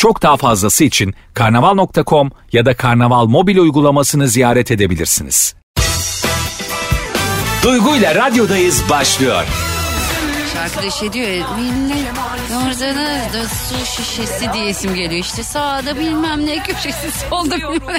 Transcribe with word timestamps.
Çok 0.00 0.22
daha 0.22 0.36
fazlası 0.36 0.84
için 0.84 1.14
karnaval.com 1.34 2.30
ya 2.52 2.66
da 2.66 2.76
karnaval 2.76 3.26
mobil 3.26 3.58
uygulamasını 3.58 4.28
ziyaret 4.28 4.70
edebilirsiniz. 4.70 5.54
Duygu 7.62 7.96
ile 7.96 8.14
radyodayız 8.14 8.82
başlıyor. 8.90 9.44
Şarkıda 10.60 10.90
şey 10.90 11.12
diyor 11.12 11.28
ya, 11.28 11.46
millet 11.48 12.06
orada 12.66 12.96
da 13.32 13.48
su 13.48 13.86
şişesi 13.86 14.52
diyesim 14.52 14.94
geliyor. 14.94 15.20
İşte 15.24 15.42
sağda 15.42 15.98
bilmem 15.98 16.46
ne 16.46 16.62
köşesi 16.62 17.10
solda 17.30 17.56
bilmem 17.56 17.96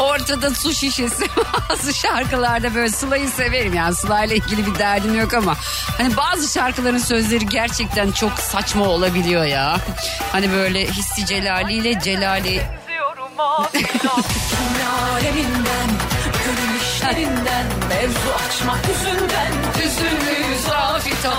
Ortada 0.00 0.54
su 0.54 0.74
şişesi. 0.74 1.24
Bazı 1.70 1.94
şarkılarda 1.94 2.74
böyle 2.74 2.90
Sıla'yı 2.90 3.28
severim 3.28 3.74
yani 3.74 3.94
Sıla'yla 3.94 4.36
ilgili 4.36 4.66
bir 4.66 4.78
derdim 4.78 5.18
yok 5.18 5.34
ama 5.34 5.56
hani 5.98 6.16
bazı 6.16 6.52
şarkıların 6.52 6.98
sözleri 6.98 7.46
gerçekten 7.46 8.12
çok 8.12 8.32
saçma 8.38 8.84
olabiliyor 8.84 9.44
ya. 9.44 9.80
Hani 10.32 10.52
böyle 10.52 10.86
hissi 10.86 11.26
celali 11.26 11.78
Aleminden, 11.78 12.62
gönül 15.22 15.67
işlerinden, 17.10 17.66
mevzu 17.88 18.30
açmak 18.48 18.88
yüzünden, 18.88 19.52
Üzümlü 19.86 20.58
zafita. 20.68 21.34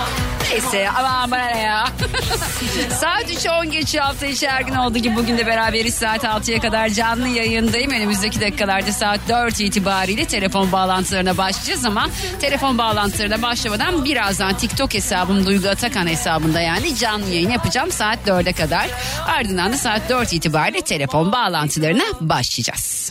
Neyse 0.49 0.89
aman 0.97 1.31
bana 1.31 1.49
ya. 1.49 1.87
saat 2.99 3.31
3'e 3.31 3.51
10 3.51 3.71
geçiyor 3.71 4.03
hafta 4.03 4.25
içi 4.25 4.49
her 4.49 4.61
gün 4.61 4.75
olduğu 4.75 4.97
gibi 4.97 5.15
bugün 5.15 5.37
de 5.37 5.47
beraberiz 5.47 5.93
saat 5.93 6.23
6'ya 6.23 6.59
kadar 6.59 6.89
canlı 6.89 7.27
yayındayım. 7.27 7.91
Önümüzdeki 7.91 8.41
dakikalarda 8.41 8.91
saat 8.91 9.19
4 9.29 9.59
itibariyle 9.59 10.25
telefon 10.25 10.71
bağlantılarına 10.71 11.37
başlayacağız 11.37 11.85
ama 11.85 12.07
telefon 12.41 12.77
bağlantılarına 12.77 13.41
başlamadan 13.41 14.05
birazdan 14.05 14.57
TikTok 14.57 14.93
hesabım 14.93 15.45
Duygu 15.45 15.69
Atakan 15.69 16.07
hesabında 16.07 16.61
yani 16.61 16.95
canlı 16.95 17.29
yayın 17.29 17.51
yapacağım 17.51 17.91
saat 17.91 18.27
4'e 18.27 18.53
kadar. 18.53 18.89
Ardından 19.27 19.73
da 19.73 19.77
saat 19.77 20.09
4 20.09 20.33
itibariyle 20.33 20.81
telefon 20.81 21.31
bağlantılarına 21.31 22.03
başlayacağız. 22.21 23.09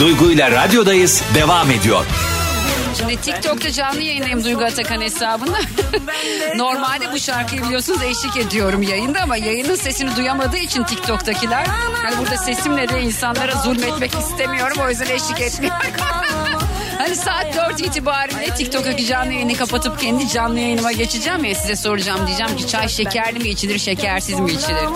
Duygu 0.00 0.30
ile 0.30 0.50
radyodayız 0.50 1.22
devam 1.34 1.70
ediyor. 1.70 2.06
Şimdi 2.98 3.16
TikTok'ta 3.16 3.72
canlı 3.72 4.02
yayındayım 4.02 4.44
Duygu 4.44 4.64
Atakan 4.64 5.00
hesabında. 5.00 5.58
Normalde 6.56 7.12
bu 7.12 7.18
şarkıyı 7.18 7.62
biliyorsunuz 7.62 8.02
eşlik 8.02 8.36
ediyorum 8.36 8.82
yayında 8.82 9.20
ama 9.20 9.36
yayının 9.36 9.74
sesini 9.74 10.16
duyamadığı 10.16 10.56
için 10.56 10.82
TikTok'takiler. 10.82 11.66
Hani 12.02 12.18
burada 12.18 12.36
sesimle 12.36 12.88
de 12.88 13.02
insanlara 13.02 13.52
zulmetmek 13.52 14.14
istemiyorum 14.14 14.76
o 14.86 14.88
yüzden 14.88 15.06
eşlik 15.06 15.40
etmiyorum. 15.40 15.80
Hani 16.98 17.16
saat 17.16 17.56
4 17.70 17.80
itibariyle 17.80 18.54
TikTok'taki 18.54 19.06
canlı 19.06 19.32
yayını 19.32 19.54
kapatıp 19.54 20.00
kendi 20.00 20.28
canlı 20.28 20.60
yayınıma 20.60 20.92
geçeceğim 20.92 21.44
ya 21.44 21.54
size 21.54 21.76
soracağım 21.76 22.26
diyeceğim 22.26 22.56
ki 22.56 22.66
çay 22.66 22.88
şekerli 22.88 23.38
mi 23.38 23.48
içilir 23.48 23.78
şekersiz 23.78 24.40
mi 24.40 24.52
içilir? 24.52 24.88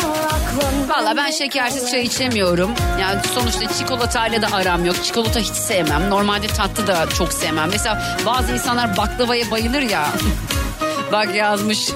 Valla 0.88 1.16
ben 1.16 1.30
şekersiz 1.30 1.90
çay 1.90 2.02
içemiyorum. 2.02 2.70
Yani 3.00 3.20
sonuçta 3.34 3.72
çikolatayla 3.78 4.42
da 4.42 4.46
aram 4.52 4.84
yok. 4.84 5.04
Çikolata 5.04 5.40
hiç 5.40 5.52
sevmem. 5.54 6.10
Normalde 6.10 6.46
tatlı 6.46 6.86
da 6.86 7.08
çok 7.18 7.32
sevmem. 7.32 7.68
Mesela 7.70 8.18
bazı 8.26 8.52
insanlar 8.52 8.96
baklavaya 8.96 9.50
bayılır 9.50 9.82
ya. 9.82 10.06
Bak 11.12 11.34
yazmış. 11.34 11.88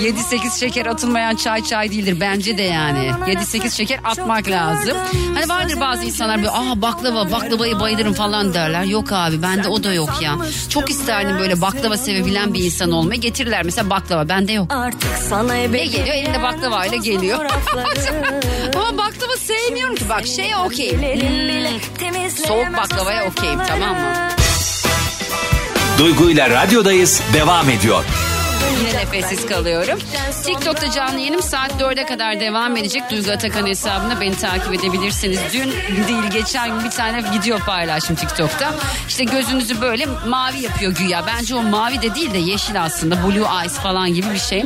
7-8 0.00 0.60
şeker 0.60 0.86
atılmayan 0.86 1.36
çay 1.36 1.64
çay 1.64 1.90
değildir 1.90 2.16
bence 2.20 2.58
de 2.58 2.62
yani. 2.62 3.12
7-8 3.26 3.70
şeker 3.76 4.00
atmak 4.04 4.48
lazım. 4.48 4.96
Hani 5.34 5.48
vardır 5.48 5.80
bazı 5.80 6.04
insanlar 6.04 6.36
böyle 6.36 6.50
aa 6.50 6.82
baklava 6.82 7.32
baklavayı 7.32 7.80
bayılırım 7.80 8.12
falan 8.14 8.54
derler. 8.54 8.84
Yok 8.84 9.12
abi 9.12 9.42
bende 9.42 9.68
o 9.68 9.82
da 9.84 9.92
yok 9.94 10.22
ya. 10.22 10.36
Çok 10.68 10.90
isterdim 10.90 11.38
böyle 11.38 11.60
baklava 11.60 11.96
sevebilen 11.96 12.54
bir 12.54 12.64
insan 12.64 12.90
olmayı. 12.90 13.20
Getirirler 13.20 13.62
mesela 13.64 13.90
baklava 13.90 14.28
bende 14.28 14.52
yok. 14.52 14.72
Artık 14.72 15.10
sana 15.28 15.52
Ne 15.52 15.62
ebe 15.62 15.84
geliyor 15.86 16.16
elinde 16.16 16.42
baklavayla 16.42 16.96
geliyor. 16.96 17.38
Ama 18.76 18.98
baklava 18.98 19.36
sevmiyorum 19.36 19.94
ki 19.96 20.08
bak 20.08 20.26
şey 20.26 20.56
okey. 20.56 20.92
Hmm, 20.92 22.30
Soğuk 22.46 22.76
baklavaya 22.76 23.26
okeyim 23.26 23.60
tamam 23.68 23.90
mı? 23.90 24.28
Duygu 25.98 26.30
ile 26.30 26.50
radyodayız 26.50 27.22
devam 27.32 27.70
ediyor. 27.70 28.04
Yine 28.78 28.94
nefessiz 28.98 29.46
kalıyorum. 29.46 29.98
TikTok'ta 30.44 30.90
canlı 30.90 31.18
yayınım 31.18 31.42
saat 31.42 31.70
4'e 31.72 32.06
kadar 32.06 32.40
devam 32.40 32.76
edecek. 32.76 33.02
Duygu 33.10 33.30
Atakan 33.30 33.66
hesabında 33.66 34.20
beni 34.20 34.36
takip 34.36 34.74
edebilirsiniz. 34.74 35.38
Dün 35.52 35.70
değil 36.08 36.30
geçen 36.32 36.68
gün 36.70 36.84
bir 36.84 36.90
tane 36.90 37.32
video 37.32 37.58
paylaştım 37.58 38.16
TikTok'ta. 38.16 38.74
İşte 39.08 39.24
gözünüzü 39.24 39.80
böyle 39.80 40.06
mavi 40.26 40.60
yapıyor 40.62 40.92
güya. 40.92 41.24
Bence 41.26 41.54
o 41.54 41.62
mavi 41.62 42.02
de 42.02 42.14
değil 42.14 42.34
de 42.34 42.38
yeşil 42.38 42.82
aslında. 42.82 43.22
Blue 43.26 43.60
eyes 43.60 43.74
falan 43.78 44.14
gibi 44.14 44.30
bir 44.34 44.38
şey. 44.38 44.64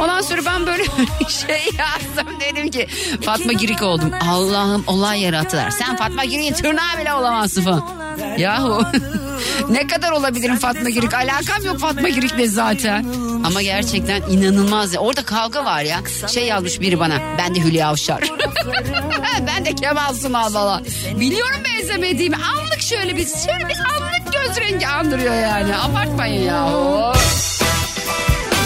Ondan 0.00 0.20
sonra 0.20 0.40
ben 0.46 0.66
böyle 0.66 0.84
şey 1.28 1.62
yazdım 1.78 2.40
dedim 2.40 2.70
ki 2.70 2.86
Fatma 3.24 3.52
Girik 3.52 3.82
oldum. 3.82 4.10
Allah'ım 4.30 4.84
olay 4.86 5.20
yarattılar. 5.20 5.70
Sen 5.70 5.96
Fatma 5.96 6.24
Girik'in 6.24 6.54
tırnağı 6.54 6.98
bile 7.00 7.12
olamazsın 7.14 7.62
falan. 7.62 8.04
Yahu 8.38 8.82
ne 9.70 9.86
kadar 9.86 10.10
olabilirim 10.10 10.56
Fatma 10.56 10.90
Girik? 10.90 11.14
Alakam 11.14 11.64
yok 11.64 11.78
Fatma 11.80 12.08
Girik'le 12.08 12.46
zaten. 12.50 13.06
Ama 13.44 13.62
gerçekten 13.62 14.22
inanılmaz. 14.22 14.96
Orada 14.98 15.24
kavga 15.24 15.64
var 15.64 15.82
ya. 15.82 16.00
Şey 16.28 16.44
yazmış 16.44 16.80
biri 16.80 17.00
bana. 17.00 17.18
Ben 17.38 17.54
de 17.54 17.60
Hülya 17.60 17.88
Avşar. 17.88 18.22
ben 19.46 19.64
de 19.64 19.74
Kemal 19.74 20.14
Sunal 20.14 20.50
falan. 20.50 20.84
Biliyorum 21.20 21.60
benzemediğimi. 21.64 22.36
Anlık 22.36 22.80
şöyle 22.80 23.16
bir 23.16 23.26
şöyle 23.26 23.68
bir 23.68 23.76
anlık 23.78 24.32
göz 24.32 24.56
rengi 24.56 24.86
andırıyor 24.86 25.34
yani. 25.34 25.76
Abartmayın 25.76 26.42
ya. 26.42 26.68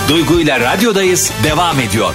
Duygu 0.09 0.41
ile 0.41 0.61
radyodayız 0.61 1.33
devam 1.45 1.81
ediyor. 1.81 2.15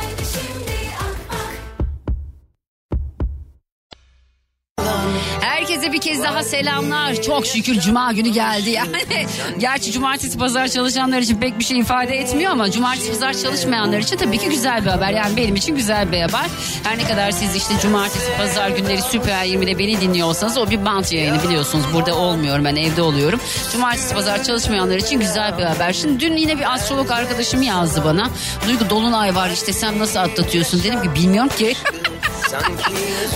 kez 6.01 6.23
daha 6.23 6.43
selamlar. 6.43 7.21
Çok 7.21 7.45
şükür 7.45 7.79
cuma 7.79 8.11
günü 8.11 8.29
geldi 8.29 8.69
yani. 8.69 8.89
Gerçi 9.57 9.91
cumartesi 9.91 10.37
pazar 10.37 10.67
çalışanlar 10.67 11.19
için 11.19 11.37
pek 11.37 11.59
bir 11.59 11.63
şey 11.63 11.79
ifade 11.79 12.17
etmiyor 12.17 12.51
ama 12.51 12.71
cumartesi 12.71 13.11
pazar 13.11 13.33
çalışmayanlar 13.33 13.99
için 13.99 14.17
tabii 14.17 14.37
ki 14.37 14.49
güzel 14.49 14.85
bir 14.85 14.89
haber. 14.89 15.11
Yani 15.11 15.37
benim 15.37 15.55
için 15.55 15.75
güzel 15.75 16.11
bir 16.11 16.21
haber. 16.21 16.45
Her 16.83 16.97
ne 16.97 17.03
kadar 17.03 17.31
siz 17.31 17.55
işte 17.55 17.73
cumartesi 17.81 18.37
pazar 18.37 18.69
günleri 18.69 19.01
Süper 19.01 19.45
20'de 19.45 19.79
beni 19.79 20.01
dinliyorsanız 20.01 20.57
o 20.57 20.69
bir 20.69 20.85
bant 20.85 21.13
yayını 21.13 21.43
biliyorsunuz. 21.43 21.85
Burada 21.93 22.15
olmuyorum 22.15 22.65
ben 22.65 22.75
evde 22.75 23.01
oluyorum. 23.01 23.39
Cumartesi 23.71 24.15
pazar 24.15 24.43
çalışmayanlar 24.43 24.95
için 24.95 25.19
güzel 25.19 25.57
bir 25.57 25.63
haber. 25.63 25.93
Şimdi 25.93 26.19
dün 26.19 26.37
yine 26.37 26.59
bir 26.59 26.73
astrolog 26.73 27.11
arkadaşım 27.11 27.61
yazdı 27.61 28.01
bana. 28.05 28.29
Duygu 28.67 28.89
Dolunay 28.89 29.35
var 29.35 29.49
işte 29.49 29.73
sen 29.73 29.99
nasıl 29.99 30.19
atlatıyorsun 30.19 30.83
dedim 30.83 31.01
ki 31.01 31.15
bilmiyorum 31.15 31.51
ki. 31.57 31.73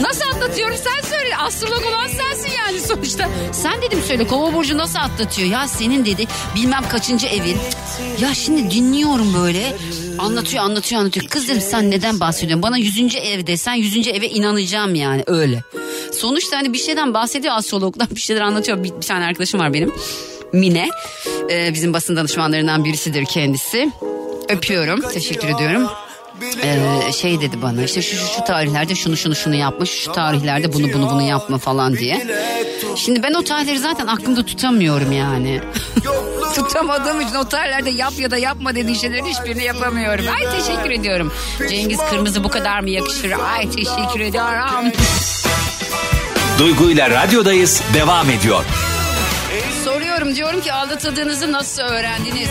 Nasıl 0.02 0.22
atlatıyorum 0.36 0.76
sen 0.78 1.10
söyle. 1.10 1.38
Astrolog 1.38 1.86
olan 1.86 2.08
sensin 2.08 2.52
yani 2.58 2.80
sonuçta. 2.80 3.30
Sen 3.52 3.82
dedim 3.82 4.00
söyle 4.08 4.28
kova 4.28 4.54
burcu 4.54 4.78
nasıl 4.78 5.00
atlatıyor? 5.00 5.50
Ya 5.50 5.68
senin 5.68 6.06
dedi 6.06 6.28
bilmem 6.56 6.90
kaçıncı 6.90 7.28
evin. 7.28 7.58
Ya 8.22 8.34
şimdi 8.34 8.72
dinliyorum 8.72 9.34
böyle. 9.34 9.76
Anlatıyor 10.18 10.64
anlatıyor 10.64 11.02
anlatıyor. 11.02 11.26
Kız 11.28 11.48
dedim 11.48 11.62
sen 11.62 11.92
neden 11.92 12.20
bahsediyorsun? 12.20 12.62
Bana 12.64 12.78
yüzüncü 12.78 13.18
ev 13.18 13.48
desen 13.48 13.74
yüzüncü 13.74 14.10
eve 14.10 14.30
inanacağım 14.30 14.96
yani 14.96 15.24
öyle. 15.28 15.64
Sonuçta 16.14 16.58
hani 16.58 16.74
bir 16.74 16.78
şeyden 16.78 17.14
bahsediyor 17.14 17.54
astrologdan 17.58 18.08
bir 18.12 18.20
şeyler 18.20 18.42
anlatıyor. 18.42 18.84
Bir, 18.84 18.94
bir 18.96 19.06
tane 19.06 19.26
arkadaşım 19.26 19.60
var 19.60 19.74
benim. 19.74 19.94
Mine. 20.54 20.90
Ee, 21.50 21.74
bizim 21.74 21.94
basın 21.94 22.16
danışmanlarından 22.16 22.86
birisidir 22.86 23.26
kendisi. 23.26 23.92
Öpüyorum. 24.50 25.02
Teşekkür 25.02 25.48
ediyorum. 25.48 25.90
Ee, 26.64 27.12
şey 27.14 27.42
dedi 27.42 27.62
bana 27.62 27.84
işte 27.84 28.02
şu, 28.02 28.16
şu 28.16 28.26
şu 28.36 28.44
tarihlerde 28.44 28.96
şunu 28.96 29.18
şunu 29.18 29.36
şunu 29.36 29.56
yapma 29.56 29.86
şu 29.86 30.12
tarihlerde 30.12 30.74
bunu 30.74 30.94
bunu 30.94 31.10
bunu 31.10 31.22
yapma 31.22 31.58
falan 31.58 31.98
diye. 31.98 32.28
Şimdi 32.96 33.24
ben 33.24 33.34
o 33.34 33.44
tarihleri 33.44 33.80
zaten 33.80 34.08
aklımda 34.08 34.46
tutamıyorum 34.46 35.12
yani. 35.12 35.62
Tutamadığım 36.56 37.22
için 37.22 37.36
o 37.36 37.50
tarihlerde 37.50 37.90
yap 37.90 38.14
ya 38.18 38.32
da 38.32 38.38
yapma 38.38 38.76
dediğin 38.76 38.98
şeylerin 38.98 39.26
hiçbirini 39.26 39.64
yapamıyorum. 39.64 40.26
Ay 40.28 40.60
teşekkür 40.60 40.90
ediyorum. 40.90 41.34
Cengiz 41.70 42.00
Kırmızı 42.10 42.44
bu 42.44 42.50
kadar 42.50 42.80
mı 42.80 42.90
yakışır? 42.90 43.32
Ay 43.32 43.70
teşekkür 43.70 44.20
ediyorum. 44.20 44.92
Duygu 46.60 46.90
ile 46.90 47.10
radyodayız 47.10 47.82
devam 47.94 48.30
ediyor. 48.30 48.64
Soruyorum 49.84 50.36
diyorum 50.36 50.62
ki 50.62 50.74
aldatıldığınızı 50.74 51.52
nasıl 51.52 51.82
öğrendiniz? 51.82 52.50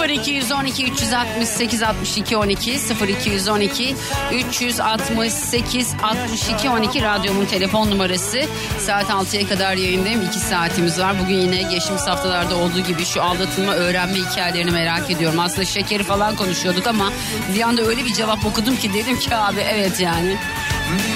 0212 0.00 0.84
368 0.84 1.82
62 1.82 2.36
12 2.36 2.78
0212 3.08 3.96
368 4.32 5.94
62 6.02 6.70
12 6.70 7.02
radyomun 7.02 7.46
telefon 7.46 7.90
numarası. 7.90 8.42
Saat 8.78 9.10
6'ya 9.10 9.48
kadar 9.48 9.76
yayındayım. 9.76 10.22
2 10.22 10.38
saatimiz 10.38 10.98
var. 11.00 11.14
Bugün 11.24 11.34
yine 11.34 11.62
geçtiğimiz 11.62 12.06
haftalarda 12.06 12.56
olduğu 12.56 12.80
gibi 12.80 13.04
şu 13.04 13.22
aldatılma 13.22 13.72
öğrenme 13.74 14.14
hikayelerini 14.14 14.70
merak 14.70 15.10
ediyorum. 15.10 15.40
Aslında 15.40 15.64
şekeri 15.64 16.02
falan 16.02 16.36
konuşuyorduk 16.36 16.86
ama 16.86 17.12
bir 17.54 17.60
anda 17.60 17.82
öyle 17.82 18.04
bir 18.04 18.14
cevap 18.14 18.46
okudum 18.46 18.76
ki 18.76 18.94
dedim 18.94 19.18
ki 19.18 19.36
abi 19.36 19.60
evet 19.60 20.00
yani. 20.00 20.36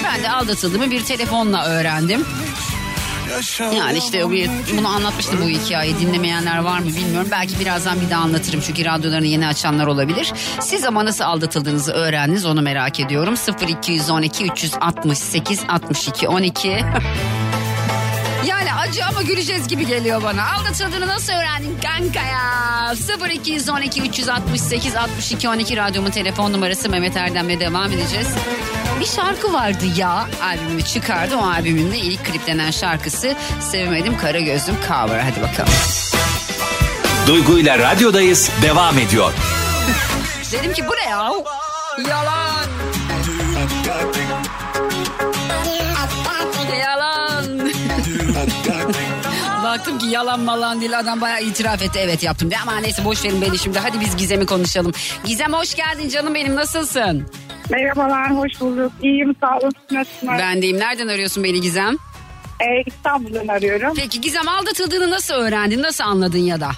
Ben 0.05 0.23
de 0.23 0.31
aldatıldığımı 0.31 0.91
bir 0.91 1.05
telefonla 1.05 1.65
öğrendim. 1.65 2.27
Yani 3.61 3.99
işte 3.99 4.25
bunu 4.79 4.89
anlatmıştım 4.89 5.41
bu 5.43 5.49
hikayeyi 5.49 5.99
dinlemeyenler 5.99 6.59
var 6.59 6.79
mı 6.79 6.87
bilmiyorum. 6.87 7.29
Belki 7.31 7.61
birazdan 7.61 8.01
bir 8.01 8.11
daha 8.11 8.23
anlatırım 8.23 8.61
çünkü 8.61 8.85
radyolarını 8.85 9.27
yeni 9.27 9.47
açanlar 9.47 9.87
olabilir. 9.87 10.33
Siz 10.61 10.85
ama 10.85 11.05
nasıl 11.05 11.25
aldatıldığınızı 11.25 11.93
öğrendiniz 11.93 12.47
onu 12.47 12.63
merak 12.63 13.01
ediyorum. 13.01 13.35
0212 13.69 14.45
368 14.45 15.61
62 15.69 16.29
12 16.29 16.69
Yani 16.69 17.38
acı 18.89 19.07
ama 19.07 19.23
güleceğiz 19.23 19.69
gibi 19.69 19.87
geliyor 19.87 20.23
bana. 20.23 20.53
Aldatıldığını 20.53 21.07
nasıl 21.07 21.33
öğrendin 21.33 21.79
kanka 21.83 22.21
ya? 22.21 22.95
0212 23.35 24.03
368 24.03 24.97
62 24.97 25.49
12 25.49 25.77
radyomun 25.77 26.11
telefon 26.11 26.53
numarası 26.53 26.89
Mehmet 26.89 27.17
Erdem'le 27.17 27.61
devam 27.61 27.93
edeceğiz. 27.93 28.29
Bir 29.01 29.07
şarkı 29.07 29.53
vardı 29.53 29.85
ya 29.97 30.27
albümü 30.43 30.83
çıkardı. 30.83 31.37
O 31.37 31.47
albümün 31.47 31.93
de 31.93 31.99
ilk 31.99 32.25
kliplenen 32.25 32.71
şarkısı 32.71 33.35
Sevmedim 33.61 34.19
Kara 34.19 34.41
Gözlüm 34.41 34.77
Cover. 34.89 35.19
Hadi 35.21 35.43
bakalım. 35.43 35.73
Duygu 37.27 37.59
ile 37.59 37.79
radyodayız 37.79 38.51
devam 38.63 38.99
ediyor. 38.99 39.33
Dedim 40.53 40.73
ki 40.73 40.85
bu 40.89 40.93
ne 40.93 41.11
ya? 41.11 41.33
Yalan. 42.09 42.38
Baktım 49.69 49.99
ki 49.99 50.07
yalan 50.07 50.41
malan 50.41 50.81
değil 50.81 50.99
adam 50.99 51.21
bayağı 51.21 51.43
itiraf 51.43 51.83
etti. 51.83 51.99
Evet 52.03 52.23
yaptım 52.23 52.51
diye 52.51 52.61
ama 52.61 52.79
neyse 52.79 53.05
boş 53.05 53.25
verin 53.25 53.41
beni 53.43 53.59
şimdi. 53.59 53.79
Hadi 53.79 54.01
biz 54.01 54.17
Gizem'i 54.17 54.47
konuşalım. 54.47 54.93
Gizem 55.25 55.53
hoş 55.53 55.75
geldin 55.75 56.09
canım 56.09 56.35
benim 56.35 56.57
nasılsın? 56.57 57.31
Merhabalar, 57.71 58.37
hoş 58.37 58.61
bulduk. 58.61 58.93
İyiyim, 59.03 59.37
sağ 59.41 59.59
olun. 59.59 59.73
Nasılsınız? 59.91 60.33
Ben 60.39 60.63
deyim. 60.63 60.79
Nereden 60.79 61.09
arıyorsun 61.09 61.45
beni 61.45 61.61
Gizem? 61.61 61.97
Ee, 62.61 62.83
İstanbul'dan 62.87 63.49
arıyorum. 63.49 63.95
Peki 63.97 64.21
Gizem 64.21 64.49
aldatıldığını 64.49 65.11
nasıl 65.11 65.35
öğrendin? 65.35 65.83
Nasıl 65.83 66.05
anladın 66.05 66.39
ya 66.39 66.61
da? 66.61 66.71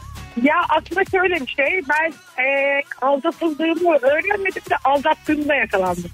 Ya 0.43 0.55
aslında 0.69 1.03
şöyle 1.11 1.35
bir 1.35 1.47
şey, 1.47 1.81
ben 1.89 2.13
e, 2.43 2.47
aldatıldığımı 3.03 3.97
öğrenmedim 3.97 4.63
de 4.71 4.77
aldattığımda 4.85 5.55
yakalandım. 5.55 6.11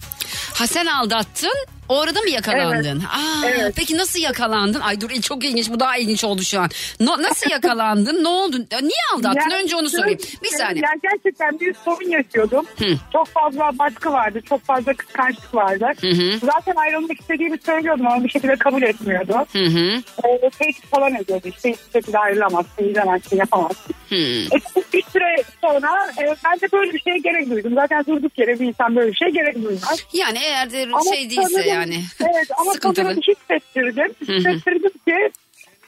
Ha 0.56 0.66
sen 0.66 0.86
aldattın 0.86 1.52
orada 1.88 2.20
mı 2.20 2.30
yakalandın? 2.30 3.00
Aa, 3.00 3.46
Evet. 3.46 3.72
Peki 3.76 3.96
nasıl 3.98 4.20
yakalandın? 4.20 4.80
Ay 4.80 5.00
dur 5.00 5.10
çok 5.10 5.44
ilginç 5.44 5.70
bu 5.70 5.80
daha 5.80 5.96
ilginç 5.96 6.24
oldu 6.24 6.42
şu 6.42 6.60
an. 6.60 6.70
No, 7.00 7.22
nasıl 7.22 7.50
yakalandın? 7.50 8.24
ne 8.24 8.28
oldu? 8.28 8.56
Niye 8.82 9.00
aldattın? 9.14 9.50
Ya, 9.50 9.58
Önce 9.62 9.76
onu 9.76 9.88
sorayım. 9.88 10.18
Bir 10.42 10.48
saniye. 10.48 10.84
Ya 10.84 10.90
gerçekten 11.02 11.60
bir 11.60 11.74
sorun 11.84 12.10
yaşıyordum. 12.10 12.66
Hı. 12.78 12.84
Çok 13.12 13.28
fazla 13.28 13.78
baskı 13.78 14.12
vardı, 14.12 14.40
çok 14.48 14.64
fazla 14.64 14.94
kıskançlık 14.94 15.54
vardı. 15.54 15.86
hı. 16.00 16.38
Zaten 16.46 16.74
ayrılmak 16.76 17.20
istediğimi 17.20 17.58
söylüyordum 17.66 18.06
ama 18.06 18.24
bir 18.24 18.28
şekilde 18.28 18.56
kabul 18.56 18.82
etmiyordu. 18.82 19.34
Hı 19.52 19.64
hı. 19.64 20.02
Ee, 20.24 20.50
tehdit 20.58 20.86
falan 20.90 21.14
ediyordu 21.14 21.48
işte 21.56 21.70
hiçbir 21.72 21.92
şekilde 22.00 22.18
ayrılamazsın, 22.18 22.88
gidemezsin, 22.88 23.36
yapamazsın. 23.36 23.95
Hı. 24.08 24.14
E, 24.14 24.56
bir 24.92 25.02
süre 25.02 25.36
sonra 25.60 26.12
e, 26.22 26.34
ben 26.44 26.60
de 26.60 26.72
böyle 26.72 26.92
bir 26.92 26.98
şeye 27.00 27.18
gerek 27.18 27.50
duydum. 27.50 27.74
Zaten 27.74 28.04
durduk 28.06 28.38
yere 28.38 28.60
bir 28.60 28.66
insan 28.66 28.96
böyle 28.96 29.10
bir 29.12 29.16
şeye 29.16 29.30
gerek 29.30 29.54
duymaz. 29.54 30.06
Yani 30.12 30.38
eğer 30.44 30.70
de 30.72 30.86
Ama 30.92 31.14
şey 31.14 31.30
değilse 31.30 31.42
sanırım- 31.52 31.68
yani. 31.68 31.96
Evet 32.20 32.48
ama 32.58 32.72
Sıkıntılı. 32.72 33.04
sanırım 33.04 33.20
hissettirdim. 33.22 34.14
Hissettirdim 34.20 34.90
ki 35.08 35.30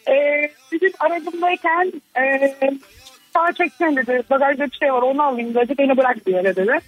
e, 0.09 0.15
bir 0.73 0.81
gün 0.81 0.93
aracımdayken 1.01 1.93
e, 2.19 2.55
sağa 3.35 3.53
çeksen 3.53 3.97
dedi. 3.97 4.23
Bagajda 4.31 4.67
bir 4.71 4.77
şey 4.77 4.93
var 4.93 5.03
onu 5.03 5.23
alayım 5.23 5.55
dedi. 5.55 5.75
Beni 5.79 5.97
bırak 5.97 6.27
bir 6.27 6.33
yere 6.35 6.57
dedi. 6.57 6.79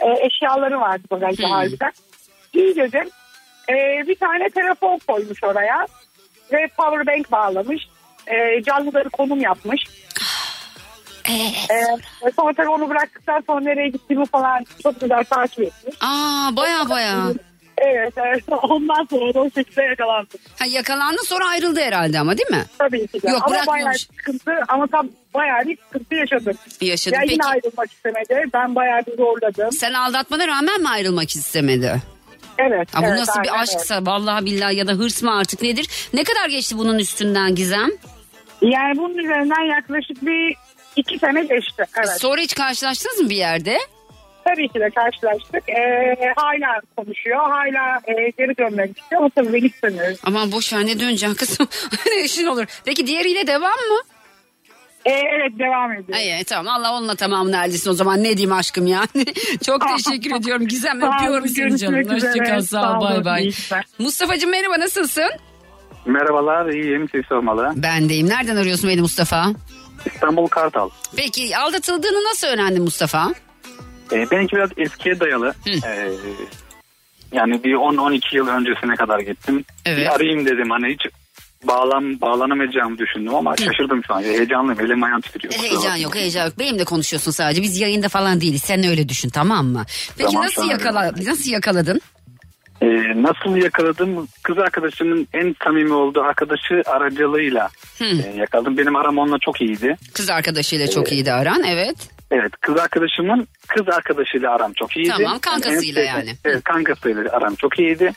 E, 0.00 0.26
eşyaları 0.26 0.80
vardı 0.80 1.04
bagajda 1.10 1.42
Hmm. 1.42 1.50
harbiden. 1.52 1.92
İyi 2.54 2.76
dedim. 2.76 3.08
E, 3.68 3.74
bir 4.08 4.14
tane 4.14 4.48
telefon 4.48 4.98
koymuş 5.06 5.44
oraya. 5.44 5.86
Ve 6.52 6.68
power 6.76 7.06
bank 7.06 7.32
bağlamış. 7.32 7.88
E, 8.26 8.62
canlıları 8.62 9.10
konum 9.10 9.40
yapmış. 9.40 9.84
E, 11.30 12.30
sonra 12.36 12.52
tabii 12.56 12.68
onu 12.68 12.90
bıraktıktan 12.90 13.42
sonra 13.46 13.60
nereye 13.60 13.88
gittiğimi 13.88 14.26
falan 14.26 14.64
çok 14.82 15.00
güzel 15.00 15.24
takip 15.24 15.60
etmiş. 15.60 15.96
Aa 16.00 16.56
baya 16.56 16.88
baya. 16.88 17.32
Evet, 17.78 18.12
evet. 18.16 18.44
Ondan 18.62 19.06
sonra 19.10 19.34
da 19.34 19.40
o 19.40 19.50
şekilde 19.50 19.82
yakalandım. 19.82 20.40
Ha, 20.58 20.64
yakalandın 20.68 21.22
sonra 21.22 21.46
ayrıldı 21.48 21.80
herhalde 21.80 22.18
ama 22.20 22.38
değil 22.38 22.50
mi? 22.50 22.64
Tabii 22.78 23.06
ki 23.06 23.22
de. 23.22 23.30
Yok, 23.30 23.42
ama 23.46 23.52
bayağı 23.52 23.66
bırakmamış. 23.66 24.02
sıkıntı 24.16 24.52
ama 24.68 24.86
tam 24.86 25.08
bayağı 25.34 25.64
bir 25.64 25.76
sıkıntı 25.76 26.14
yaşadım. 26.14 26.54
Yaşadın. 26.80 27.16
Ya 27.16 27.20
Peki 27.20 27.32
yine 27.32 27.44
ayrılmak 27.44 27.92
istemedi. 27.92 28.44
Ben 28.54 28.74
bayağı 28.74 29.00
bir 29.06 29.16
zorladım. 29.16 29.72
sen 29.72 29.92
aldatmana 29.92 30.48
rağmen 30.48 30.80
mi 30.80 30.88
ayrılmak 30.88 31.36
istemedi? 31.36 32.02
Evet. 32.58 32.94
Ha, 32.94 33.02
bu 33.02 33.06
evet, 33.06 33.18
nasıl 33.18 33.32
aynen 33.32 33.44
bir 33.44 33.60
aşksa 33.60 34.06
vallahi 34.06 34.44
billahi 34.44 34.76
ya 34.76 34.86
da 34.86 34.92
hırs 34.92 35.22
mı 35.22 35.38
artık 35.38 35.62
nedir? 35.62 35.88
Ne 36.14 36.24
kadar 36.24 36.48
geçti 36.48 36.78
bunun 36.78 36.98
üstünden 36.98 37.54
Gizem? 37.54 37.90
Yani 38.62 38.98
bunun 38.98 39.18
üzerinden 39.18 39.74
yaklaşık 39.76 40.26
bir 40.26 40.56
iki 40.96 41.18
sene 41.18 41.40
geçti. 41.40 41.84
Evet. 41.96 42.20
Sonra 42.20 42.40
hiç 42.40 42.54
karşılaştınız 42.54 43.20
mı 43.20 43.30
bir 43.30 43.36
yerde? 43.36 43.78
tabii 44.46 44.68
ki 44.68 44.80
de 44.80 44.90
karşılaştık. 44.90 45.68
Ee, 45.68 46.32
hala 46.36 46.80
konuşuyor. 46.96 47.38
Hala 47.38 48.00
e, 48.06 48.30
geri 48.38 48.56
dönmek 48.58 48.98
istiyor 48.98 49.20
ama 49.20 49.30
tabii 49.34 49.52
ben 49.52 49.66
istemiyorum. 49.66 50.16
Aman 50.24 50.52
boş 50.52 50.72
ver 50.72 50.86
ne 50.86 51.00
döneceksin 51.00 51.36
kızım. 51.36 51.68
ne 52.06 52.24
işin 52.24 52.46
olur. 52.46 52.64
Peki 52.84 53.06
diğeriyle 53.06 53.46
devam 53.46 53.60
mı? 53.70 54.00
Ee, 55.04 55.10
evet 55.10 55.58
devam 55.58 55.92
ediyor. 55.92 56.18
Ay, 56.18 56.44
tamam 56.44 56.74
Allah 56.74 56.92
onunla 56.92 57.14
tamamını 57.14 57.56
halletsin 57.56 57.90
o 57.90 57.92
zaman 57.92 58.18
ne 58.18 58.36
diyeyim 58.36 58.52
aşkım 58.52 58.86
yani. 58.86 59.24
Çok 59.66 59.82
teşekkür 59.96 60.34
ediyorum 60.36 60.66
Gizem 60.66 61.02
öpüyorum 61.02 61.48
seni 61.48 61.78
canım. 61.78 62.10
Hoşçakal 62.10 62.60
sağ 62.60 62.98
ol 62.98 63.00
bay 63.00 63.24
bay. 63.24 63.50
Mustafa'cığım 63.98 64.50
merhaba 64.50 64.80
nasılsın? 64.80 65.30
Merhabalar, 66.06 66.66
iyiyim. 66.66 67.08
Siz 67.12 67.22
sormalı. 67.28 67.72
Ben 67.76 68.08
deyim. 68.08 68.28
Nereden 68.28 68.56
arıyorsun 68.56 68.90
beni 68.90 69.00
Mustafa? 69.00 69.52
İstanbul 70.06 70.46
Kartal. 70.46 70.90
Peki 71.16 71.56
aldatıldığını 71.56 72.24
nasıl 72.30 72.46
öğrendin 72.46 72.82
Mustafa? 72.82 73.32
Ee, 74.12 74.30
benimki 74.30 74.56
biraz 74.56 74.70
eskiye 74.76 75.20
dayalı. 75.20 75.54
Ee, 75.86 76.10
yani 77.32 77.64
bir 77.64 77.74
10-12 77.74 78.36
yıl 78.36 78.48
öncesine 78.48 78.94
kadar 78.96 79.18
gittim. 79.20 79.64
Evet. 79.84 79.98
Bir 79.98 80.14
arayayım 80.14 80.46
dedim. 80.46 80.70
Hani 80.70 80.92
hiç 80.92 81.02
bağlan 81.64 82.20
bağlanamayacağımı 82.20 82.98
düşündüm 82.98 83.34
ama 83.34 83.56
şaşırdım 83.56 84.02
şu 84.06 84.14
an. 84.14 84.22
Heyecanlıyım. 84.22 84.80
Elim 84.80 85.02
ayağım 85.02 85.20
titriyor. 85.20 85.54
Heyecan 85.54 85.96
yok 85.96 86.14
heyecan 86.14 86.44
yok. 86.44 86.58
Benimle 86.58 86.84
konuşuyorsun 86.84 87.30
sadece. 87.30 87.62
Biz 87.62 87.80
yayında 87.80 88.08
falan 88.08 88.40
değiliz. 88.40 88.62
Sen 88.62 88.86
öyle 88.86 89.08
düşün 89.08 89.28
tamam 89.30 89.66
mı? 89.66 89.84
Peki 90.18 90.32
Tamam, 90.32 90.46
nasıl 90.46 90.70
yakala 90.70 91.12
nasıl 91.24 91.50
yakaladın? 91.50 92.00
Ee, 92.82 92.86
nasıl 93.22 93.56
yakaladım? 93.56 94.28
Kız 94.42 94.58
arkadaşımın 94.58 95.28
en 95.32 95.54
samimi 95.64 95.92
olduğu 95.92 96.22
arkadaşı 96.22 96.82
aracılığıyla 96.86 97.68
e, 98.00 98.06
yakaladım. 98.36 98.78
Benim 98.78 98.96
aram 98.96 99.18
onunla 99.18 99.38
çok 99.38 99.60
iyiydi. 99.60 99.96
Kız 100.14 100.30
arkadaşıyla 100.30 100.90
çok 100.90 101.12
iyiydi 101.12 101.32
aran 101.32 101.62
evet. 101.64 101.96
Evet 102.30 102.52
kız 102.60 102.76
arkadaşımın 102.76 103.48
kız 103.68 103.88
arkadaşıyla 103.88 104.50
aram 104.54 104.72
çok 104.72 104.96
iyiydi. 104.96 105.08
Tamam, 105.16 105.38
kankasıyla 105.38 106.02
en- 106.02 106.06
yani. 106.06 106.34
Evet 106.44 106.64
kankasıyla 106.64 107.30
aram 107.32 107.54
çok 107.54 107.78
iyiydi. 107.78 108.12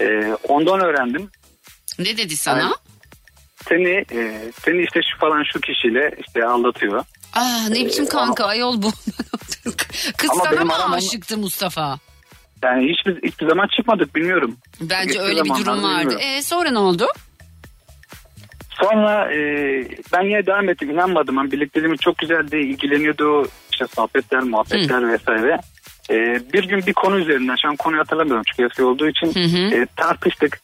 Ee, 0.00 0.36
ondan 0.48 0.80
öğrendim. 0.80 1.30
Ne 1.98 2.16
dedi 2.16 2.36
sana? 2.36 2.66
Evet. 2.66 2.76
Seni 3.68 3.88
e, 4.20 4.50
seni 4.64 4.82
işte 4.82 5.00
şu 5.12 5.18
falan 5.18 5.42
şu 5.52 5.60
kişiyle 5.60 6.10
işte 6.26 6.44
aldatıyor. 6.46 7.04
Ah, 7.34 7.68
ne 7.68 7.84
biçim 7.86 8.06
kanka 8.06 8.44
ayol 8.44 8.82
bu. 8.82 8.90
Kız 10.16 10.30
Ama 10.30 10.44
sana 10.44 10.64
mı 10.64 10.74
aram 10.74 10.84
onunla- 10.86 10.96
aşıktı 10.96 11.38
Mustafa? 11.38 11.98
Yani 12.62 12.88
hiçbir, 12.92 13.28
hiçbir 13.28 13.48
zaman 13.48 13.66
çıkmadık 13.76 14.16
bilmiyorum. 14.16 14.56
Bence 14.80 15.04
Geçti 15.04 15.20
öyle 15.22 15.44
bir 15.44 15.48
durum 15.50 15.82
vardı. 15.82 15.98
bilmiyorum. 16.00 16.18
E 16.20 16.42
sonra 16.42 16.70
ne 16.70 16.78
oldu? 16.78 17.06
Sonra 18.70 19.32
e, 19.34 19.38
ben 20.12 20.22
yine 20.22 20.46
devam 20.46 20.68
ettim 20.68 20.90
inanmadım. 20.90 21.36
Ben 21.36 21.52
birlikteliğimiz 21.52 22.00
çok 22.00 22.18
güzeldi. 22.18 22.56
ilgileniyordu. 22.56 23.48
İşte 23.72 23.86
sohbetler, 23.86 24.42
muhabbetler 24.42 25.12
vesaire. 25.12 25.58
E, 26.10 26.14
bir 26.52 26.64
gün 26.68 26.86
bir 26.86 26.92
konu 26.92 27.18
üzerinden 27.18 27.56
şu 27.62 27.68
an 27.68 27.76
konuyu 27.76 28.00
hatırlamıyorum 28.00 28.42
çünkü 28.50 28.66
eski 28.70 28.82
olduğu 28.84 29.08
için 29.08 29.26
Hı 29.34 29.40
hı. 29.40 29.74
e, 29.82 29.86
tartıştık. 29.96 30.60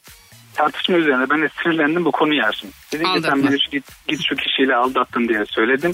tartışma 0.55 0.97
üzerine 0.97 1.29
ben 1.29 1.41
de 1.41 1.49
sinirlendim 1.63 2.05
bu 2.05 2.11
konuyu 2.11 2.43
açtım. 2.43 2.69
Dedim 2.93 3.13
ki 3.13 3.21
sen 3.21 3.43
beni 3.43 3.61
şu, 3.63 3.71
git, 3.71 3.85
git 4.07 4.21
şu 4.29 4.35
kişiyle 4.35 4.75
aldattın 4.75 5.27
diye 5.27 5.45
söyledim. 5.45 5.91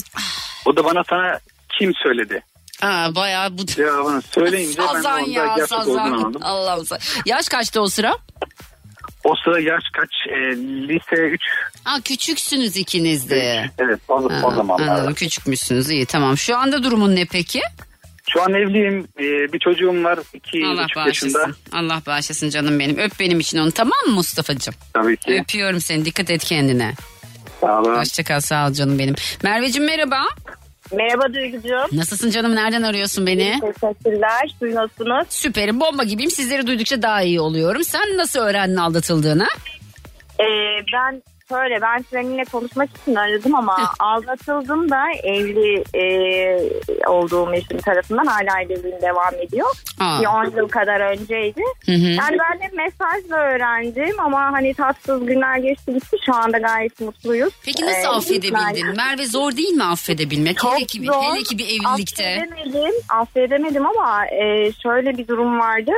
O 0.66 0.76
da 0.76 0.84
bana 0.84 1.04
sana 1.04 1.38
kim 1.78 1.92
söyledi? 1.94 2.42
Aa, 2.82 3.14
bayağı 3.14 3.58
bu... 3.58 3.66
Cevabını 3.66 4.22
söyleyince 4.22 4.78
ben 4.78 4.88
de 4.88 4.92
Sazan 4.92 5.22
onda 5.22 5.30
ya 5.30 5.46
gerçek 5.56 5.78
olduğunu 5.78 5.84
sazan. 5.94 6.12
anladım. 6.12 6.40
Allah'ım 6.44 6.84
sa- 6.84 7.20
Yaş 7.26 7.48
kaçtı 7.48 7.80
o 7.80 7.86
sıra? 7.86 8.16
O 9.24 9.32
sıra 9.44 9.60
yaş 9.60 9.82
kaç? 9.92 10.10
E, 10.28 10.56
lise 10.88 11.16
3. 11.16 11.40
Aa, 11.84 12.00
küçüksünüz 12.00 12.76
ikiniz 12.76 13.30
de. 13.30 13.70
Evet 13.78 14.00
o, 14.08 14.14
o 14.14 14.50
Ha, 14.50 14.54
zamanlar. 14.56 14.86
anladım 14.88 15.14
küçükmüşsünüz 15.14 15.90
iyi 15.90 16.06
tamam. 16.06 16.36
Şu 16.38 16.56
anda 16.56 16.82
durumun 16.82 17.16
ne 17.16 17.24
peki? 17.24 17.60
Şu 18.30 18.42
an 18.42 18.54
evliyim. 18.54 19.08
E, 19.18 19.52
bir 19.52 19.58
çocuğum 19.58 20.04
var. 20.04 20.18
2 20.34 20.66
Allah 20.66 20.84
buçuk 20.84 21.06
yaşında. 21.06 21.38
bağışlasın. 21.38 21.56
Allah 21.72 22.02
bağışlasın 22.06 22.50
canım 22.50 22.78
benim. 22.78 22.98
Öp 22.98 23.20
benim 23.20 23.40
için 23.40 23.58
onu 23.58 23.70
tamam 23.72 23.98
mı 24.06 24.12
Mustafa'cığım? 24.12 24.74
Tabii 24.94 25.16
ki. 25.16 25.40
Öpüyorum 25.42 25.80
seni 25.80 26.04
dikkat 26.04 26.30
et 26.30 26.44
kendine. 26.44 26.94
Sağ 27.60 27.80
olun. 27.80 27.96
Hoşçakal 27.96 28.40
sağ 28.40 28.68
ol 28.68 28.72
canım 28.72 28.98
benim. 28.98 29.14
Merveciğim 29.42 29.86
merhaba. 29.86 30.22
Merhaba 30.92 31.34
Duygucuğum. 31.34 31.96
Nasılsın 31.96 32.30
canım 32.30 32.54
nereden 32.54 32.82
arıyorsun 32.82 33.26
beni? 33.26 33.60
Teşekkürler. 33.60 34.54
Siz 34.58 34.74
nasılsınız? 34.74 35.26
Süperim 35.28 35.80
bomba 35.80 36.04
gibiyim 36.04 36.30
sizleri 36.30 36.66
duydukça 36.66 37.02
daha 37.02 37.22
iyi 37.22 37.40
oluyorum. 37.40 37.84
Sen 37.84 38.16
nasıl 38.16 38.40
öğrendin 38.40 38.76
aldatıldığını? 38.76 39.46
Ee, 40.40 40.44
ben 40.92 41.22
şöyle 41.48 41.82
ben 41.82 42.04
seninle 42.10 42.44
konuşmak 42.44 42.88
için 43.02 43.14
aradım 43.14 43.54
ama 43.54 43.76
aldatıldım 44.00 44.90
da 44.90 45.02
evli 45.22 45.84
e, 45.94 46.04
olduğum 47.08 47.54
eşim 47.54 47.78
tarafından 47.78 48.26
hala 48.26 48.60
evliliğim 48.62 49.02
devam 49.02 49.34
ediyor. 49.42 49.66
Aa. 50.00 50.20
Bir 50.20 50.26
10 50.26 50.56
yıl 50.56 50.68
kadar 50.68 51.00
önceydi. 51.00 51.60
Hı 51.86 51.92
hı. 51.92 51.96
Yani 52.06 52.36
ben 52.40 52.60
de 52.60 52.70
mesajla 52.76 53.36
öğrendim 53.36 54.20
ama 54.20 54.52
hani 54.52 54.74
tatsız 54.74 55.26
günler 55.26 55.56
geçti 55.56 55.94
gitti. 55.94 56.16
Şu 56.26 56.34
anda 56.34 56.58
gayet 56.58 57.00
mutluyuz. 57.00 57.52
Peki 57.64 57.86
nasıl 57.86 58.04
Ee, 58.04 58.08
affedebildin? 58.08 58.56
yani- 58.56 58.96
Merve 58.96 59.26
zor 59.26 59.56
değil 59.56 59.72
mi 59.74 59.84
affedebilmek? 59.84 60.56
Çok 60.58 60.72
hele, 60.76 60.84
ki, 60.84 61.00
zor. 61.04 61.22
hele 61.22 61.42
ki 61.42 61.58
bir 61.58 61.64
evlilikte. 61.64 62.24
Affedemedim, 62.42 62.94
affedemedim 63.08 63.86
ama 63.86 64.26
e, 64.26 64.72
şöyle 64.82 65.18
bir 65.18 65.28
durum 65.28 65.58
vardı. 65.60 65.92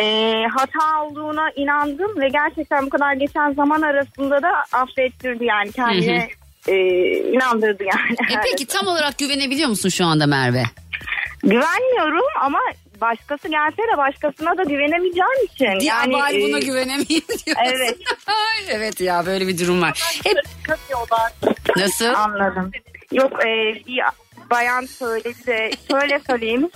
E, 0.00 0.32
hata 0.56 1.04
olduğuna 1.04 1.50
inandım 1.56 2.20
ve 2.20 2.28
gerçekten 2.28 2.86
bu 2.86 2.90
kadar 2.90 3.12
geçen 3.12 3.52
zaman 3.52 3.82
arasında 3.82 4.42
da 4.42 4.52
affettirdi 4.72 5.44
yani 5.44 5.72
kendine 5.72 6.28
e, 6.68 6.76
inandırdı 7.18 7.84
yani. 7.84 8.38
E 8.38 8.40
peki 8.44 8.66
tam 8.66 8.86
olarak 8.86 9.18
güvenebiliyor 9.18 9.68
musun 9.68 9.88
şu 9.88 10.04
anda 10.04 10.26
Merve? 10.26 10.62
Güvenmiyorum 11.42 12.24
ama 12.40 12.58
başkası 13.00 13.48
gelse 13.48 13.82
de 13.92 13.96
başkasına 13.96 14.58
da 14.58 14.62
güvenemeyeceğim 14.62 15.44
için. 15.52 15.86
Ya 15.86 15.96
yani 16.00 16.12
bari 16.12 16.42
buna 16.42 16.58
e, 16.58 16.60
güvenemeyeyim 16.60 17.24
diyorsun. 17.46 17.64
Evet. 17.74 17.98
Evet 18.68 19.00
ya 19.00 19.26
böyle 19.26 19.48
bir 19.48 19.58
durum 19.58 19.82
var. 19.82 20.20
Hep 20.24 20.36
nasıl? 21.76 22.14
Anladım. 22.14 22.70
Yok 23.12 23.32
e, 23.46 23.74
bir 23.86 24.00
bayan 24.50 24.84
söyledi 24.86 25.46
de 25.46 25.70
şöyle 25.90 26.20
söyleyeyim. 26.30 26.68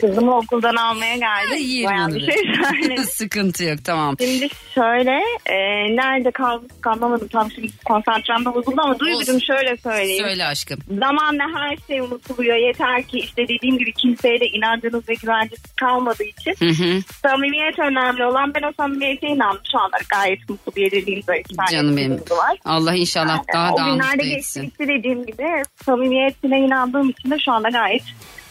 Kızımı 0.00 0.36
okuldan 0.36 0.76
almaya 0.76 1.16
geldim. 1.16 1.86
Onu 1.86 2.14
bir 2.14 2.20
şey 2.32 2.42
söyledi. 2.70 3.02
Sıkıntı 3.06 3.64
yok 3.64 3.78
tamam. 3.84 4.16
Şimdi 4.20 4.48
şöyle 4.74 5.20
e, 5.46 5.56
nerede 5.96 6.30
kaldım 6.30 6.68
anlamadım 6.86 7.28
tam 7.28 7.50
şimdi 7.50 7.68
konsantremde 7.84 8.54
bozuldu 8.54 8.80
ama 8.84 8.98
duygucum 8.98 9.40
şöyle 9.40 9.76
söyleyeyim. 9.76 10.24
Söyle 10.26 10.44
aşkım. 10.46 10.78
Zamanla 10.98 11.44
her 11.60 11.76
şey 11.86 12.00
unutuluyor. 12.00 12.56
Yeter 12.56 13.02
ki 13.02 13.18
işte 13.18 13.42
dediğim 13.48 13.78
gibi 13.78 13.92
kimseye 13.92 14.40
de 14.40 14.46
inancınız 14.46 15.08
ve 15.08 15.14
güvenciniz 15.14 15.62
kalmadığı 15.80 16.24
için 16.24 16.54
Hı 16.58 16.68
hı. 16.84 17.00
samimiyet 17.22 17.78
önemli 17.78 18.24
olan 18.24 18.54
ben 18.54 18.62
o 18.68 18.72
samimiyete 18.76 19.26
inandım. 19.26 19.62
Şu 19.72 19.78
anda 19.78 19.96
gayet 20.08 20.48
mutlu 20.48 20.72
bir 20.76 20.90
tane 21.56 21.70
Canım 21.72 21.96
benim. 21.96 22.18
kızımız 22.18 22.38
var. 22.38 22.58
Allah 22.64 22.94
inşallah 22.94 23.38
daha 23.54 23.74
o 23.74 23.78
da 23.78 23.82
günlerde 23.82 24.22
mutlu 24.22 24.36
etsin. 24.36 24.62
gitti 24.62 24.88
dediğim 24.88 25.26
gibi 25.26 25.46
samimiyetine 25.84 26.58
inandığım 27.04 27.10
için 27.10 27.30
de 27.30 27.38
şu 27.38 27.52
anda 27.52 27.68
gayet 27.68 28.02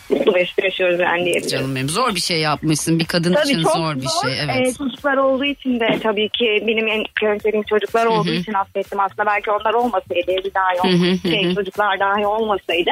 mutlu 0.10 0.31
mesut 0.31 0.63
yaşıyoruz 0.63 1.00
yani 1.00 1.25
diyebilirim. 1.25 1.50
Canım 1.50 1.75
benim 1.75 1.89
zor 1.89 2.15
bir 2.15 2.19
şey 2.19 2.39
yapmışsın. 2.39 3.00
Bir 3.00 3.05
kadın 3.05 3.33
Tabii 3.33 3.51
için 3.51 3.63
çok 3.63 3.75
zor 3.75 3.95
bir 3.95 4.07
şey. 4.22 4.39
Evet. 4.43 4.67
Ee, 4.67 4.74
çocuklar 4.77 5.17
olduğu 5.17 5.45
için 5.45 5.79
de 5.79 6.00
tabii 6.03 6.29
ki 6.29 6.63
benim 6.67 6.88
en 6.88 7.29
önceliğim 7.29 7.63
çocuklar 7.63 8.05
olduğu 8.05 8.33
için 8.33 8.53
affettim. 8.53 9.00
Aslında 9.00 9.25
belki 9.25 9.51
onlar 9.51 9.74
olmasaydı, 9.74 10.31
hı, 10.81 10.88
olmasaydı, 10.88 11.24
hı 11.24 11.29
şey, 11.29 11.55
çocuklar 11.55 12.00
dahi 12.00 12.27
olmasaydı 12.27 12.91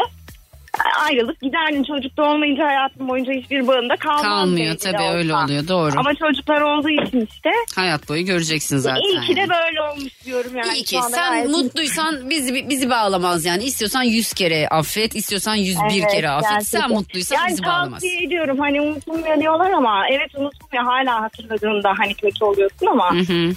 ayrılıp 1.00 1.42
giderdin. 1.42 1.84
Çocuk 1.84 2.18
da 2.18 2.24
olmayınca 2.24 2.66
hayatım 2.68 3.08
boyunca 3.08 3.34
hiçbir 3.34 3.68
bağında 3.68 3.96
kalmaz. 3.96 4.22
Kalmıyor 4.22 4.78
tabii 4.78 5.04
öyle 5.18 5.34
olsa. 5.34 5.46
oluyor 5.46 5.68
doğru. 5.68 6.00
Ama 6.00 6.14
çocuklar 6.16 6.62
olduğu 6.62 6.90
için 6.90 7.28
işte 7.34 7.50
Hayat 7.76 8.10
boyu 8.10 8.26
göreceksin 8.26 8.78
zaten. 8.78 9.02
iyi 9.02 9.22
ki 9.22 9.36
de 9.36 9.40
yani. 9.40 9.50
böyle 9.50 9.82
olmuş 9.82 10.26
diyorum 10.26 10.52
yani. 10.56 10.74
İyi 10.74 10.84
ki 10.84 10.98
sen 11.12 11.30
gayet 11.30 11.50
mutluysan 11.50 12.30
bizi 12.30 12.70
bizi 12.70 12.90
bağlamaz 12.90 13.46
yani. 13.46 13.64
İstiyorsan 13.64 14.04
yüz 14.04 14.34
kere 14.34 14.68
affet, 14.68 15.16
istiyorsan 15.16 15.56
yüz 15.56 15.78
bir 15.90 16.02
Evet, 16.02 16.12
kere 16.12 16.30
affet. 16.30 16.50
Sen 16.68 16.80
gerçekten. 16.82 16.92
mutluysan 16.92 17.36
yani 17.36 17.52
bizi 17.52 17.64
bağlamaz. 17.64 17.92
tavsiye 17.92 18.24
ediyorum 18.24 18.60
hani 18.60 18.82
unutulmuyor 18.82 19.40
diyorlar 19.40 19.72
ama 19.72 20.08
evet 20.10 20.36
unutulmuyor 20.36 20.84
hala 20.84 21.22
hatırladığında 21.22 21.94
hani 21.98 22.14
kötü 22.14 22.44
oluyorsun 22.46 22.86
ama 22.88 23.12
Hı 23.14 23.20
hı. 23.20 23.54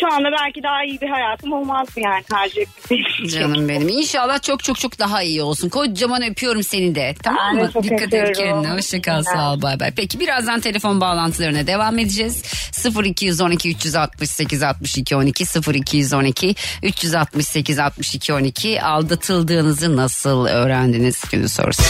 Şu 0.00 0.12
anda 0.12 0.28
belki 0.32 0.62
daha 0.62 0.84
iyi 0.84 1.00
bir 1.00 1.08
hayatım 1.08 1.52
olmazdı 1.52 2.00
yani 2.00 2.22
tercih 2.22 2.62
için. 2.90 3.38
Canım 3.38 3.68
benim. 3.68 3.88
İnşallah 3.88 4.42
çok 4.42 4.64
çok 4.64 4.78
çok 4.78 4.98
daha 4.98 5.22
iyi 5.22 5.42
olsun. 5.42 5.68
Kocaman 5.68 6.22
öpüyorum 6.22 6.62
seni 6.62 6.94
de. 6.94 7.14
Tamam 7.22 7.56
mı? 7.56 7.70
Dikkat 7.82 8.14
et 8.14 8.36
kendine. 8.36 8.72
Hoşça 8.72 9.02
kal. 9.02 9.22
Sağ 9.22 9.52
ol. 9.52 9.62
Bay 9.62 9.80
bay. 9.80 9.90
Peki 9.96 10.20
birazdan 10.20 10.60
telefon 10.60 11.00
bağlantılarına 11.00 11.66
devam 11.66 11.98
edeceğiz. 11.98 12.42
0212 13.04 13.70
368 13.70 14.62
62 14.62 15.16
12 15.16 15.44
0212 15.74 16.54
368 16.82 17.78
62 17.78 18.32
12 18.32 18.82
aldatıldığınızı 18.82 19.96
nasıl 19.96 20.46
öğrendiniz 20.46 21.22
günü 21.32 21.48
sorusu. 21.48 21.82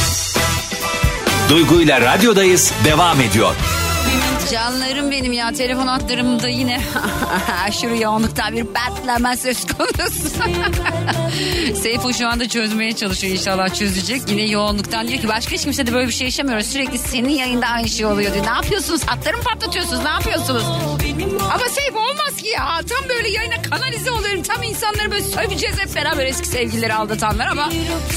Duygu 1.50 1.82
ile 1.82 2.00
radyodayız 2.00 2.72
devam 2.84 3.20
ediyor. 3.20 3.54
Canlarım 4.52 5.10
benim 5.10 5.32
ya 5.32 5.52
telefon 5.52 5.86
hatlarımda 5.86 6.48
yine 6.48 6.80
aşırı 7.68 7.96
yoğunluktan 7.96 8.56
bir 8.56 8.64
patlama 8.64 9.36
söz 9.36 9.66
konusu. 9.66 10.28
Seyfo 11.82 12.12
şu 12.12 12.28
anda 12.28 12.48
çözmeye 12.48 12.92
çalışıyor 12.92 13.32
inşallah 13.32 13.74
çözecek. 13.74 14.22
Yine 14.28 14.42
yoğunluktan 14.42 15.08
diyor 15.08 15.20
ki 15.20 15.28
başka 15.28 15.52
hiç 15.52 15.62
kimse 15.62 15.86
de 15.86 15.92
böyle 15.94 16.08
bir 16.08 16.12
şey 16.12 16.24
yaşamıyoruz. 16.26 16.66
Sürekli 16.66 16.98
senin 16.98 17.28
yayında 17.28 17.66
aynı 17.66 17.88
şey 17.88 18.06
oluyor 18.06 18.34
diyor. 18.34 18.44
Ne 18.46 18.50
yapıyorsunuz? 18.50 19.02
Hatları 19.06 19.40
patlatıyorsunuz? 19.40 20.02
Ne 20.02 20.08
yapıyorsunuz? 20.08 20.64
Ama 21.54 21.68
Seyfo 21.68 21.98
olmaz 21.98 22.36
ki 22.42 22.48
ya. 22.48 22.80
Tam 22.88 23.08
böyle 23.08 23.28
yayına 23.28 23.62
kanalize 23.62 24.10
oluyorum. 24.10 24.42
Tam 24.42 24.62
insanları 24.62 25.10
böyle 25.10 25.22
söveceğiz 25.22 25.78
hep 25.78 25.96
beraber 25.96 26.26
eski 26.26 26.48
sevgilileri 26.48 26.94
aldatanlar 26.94 27.46
ama 27.46 27.70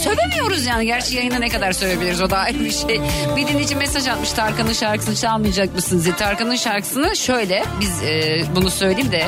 sövemiyoruz 0.03 0.65
yani. 0.65 0.85
Gerçi 0.85 1.15
yayında 1.15 1.39
ne 1.39 1.49
kadar 1.49 1.71
sövebiliriz 1.71 2.21
o 2.21 2.29
da 2.29 2.37
ayrı 2.37 2.59
bir 2.59 2.71
şey. 2.71 3.01
Bir 3.35 3.47
dinleyici 3.47 3.75
mesaj 3.75 4.07
atmış 4.07 4.31
Tarkan'ın 4.31 4.73
şarkısını 4.73 5.15
çalmayacak 5.15 5.75
mısınız 5.75 6.05
diye. 6.05 6.15
Tarkan'ın 6.15 6.55
şarkısını 6.55 7.15
şöyle 7.15 7.65
biz 7.79 8.03
e, 8.03 8.43
bunu 8.55 8.69
söyleyeyim 8.69 9.11
de 9.11 9.25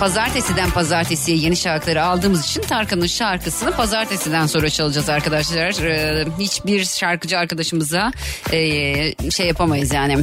Pazartesiden 0.00 0.70
pazartesiye 0.70 1.36
yeni 1.36 1.56
şarkıları 1.56 2.04
aldığımız 2.04 2.46
için 2.46 2.62
Tarkan'ın 2.62 3.06
şarkısını 3.06 3.72
pazartesiden 3.72 4.46
sonra 4.46 4.70
çalacağız 4.70 5.08
arkadaşlar. 5.08 5.84
Ee, 5.84 6.24
hiçbir 6.40 6.84
şarkıcı 6.84 7.38
arkadaşımıza 7.38 8.12
e, 8.52 9.30
şey 9.30 9.46
yapamayız 9.46 9.92
yani. 9.92 10.18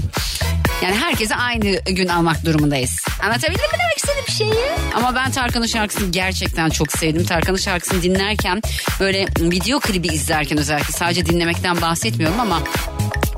Yani 0.83 0.95
herkese 0.95 1.35
aynı 1.35 1.79
gün 1.85 2.07
almak 2.07 2.45
durumundayız. 2.45 3.05
Anlatabildim 3.23 3.71
mi 3.71 3.77
demek 3.83 3.97
istediğim 3.97 4.27
şeyi? 4.27 4.63
Ama 4.95 5.15
ben 5.15 5.31
Tarkan'ın 5.31 5.65
şarkısını 5.65 6.11
gerçekten 6.11 6.69
çok 6.69 6.91
sevdim. 6.91 7.25
Tarkan'ın 7.25 7.57
şarkısını 7.57 8.01
dinlerken 8.01 8.61
böyle 8.99 9.25
video 9.39 9.79
klibi 9.79 10.07
izlerken 10.07 10.57
özellikle 10.57 10.91
sadece 10.91 11.25
dinlemekten 11.25 11.81
bahsetmiyorum 11.81 12.39
ama 12.39 12.59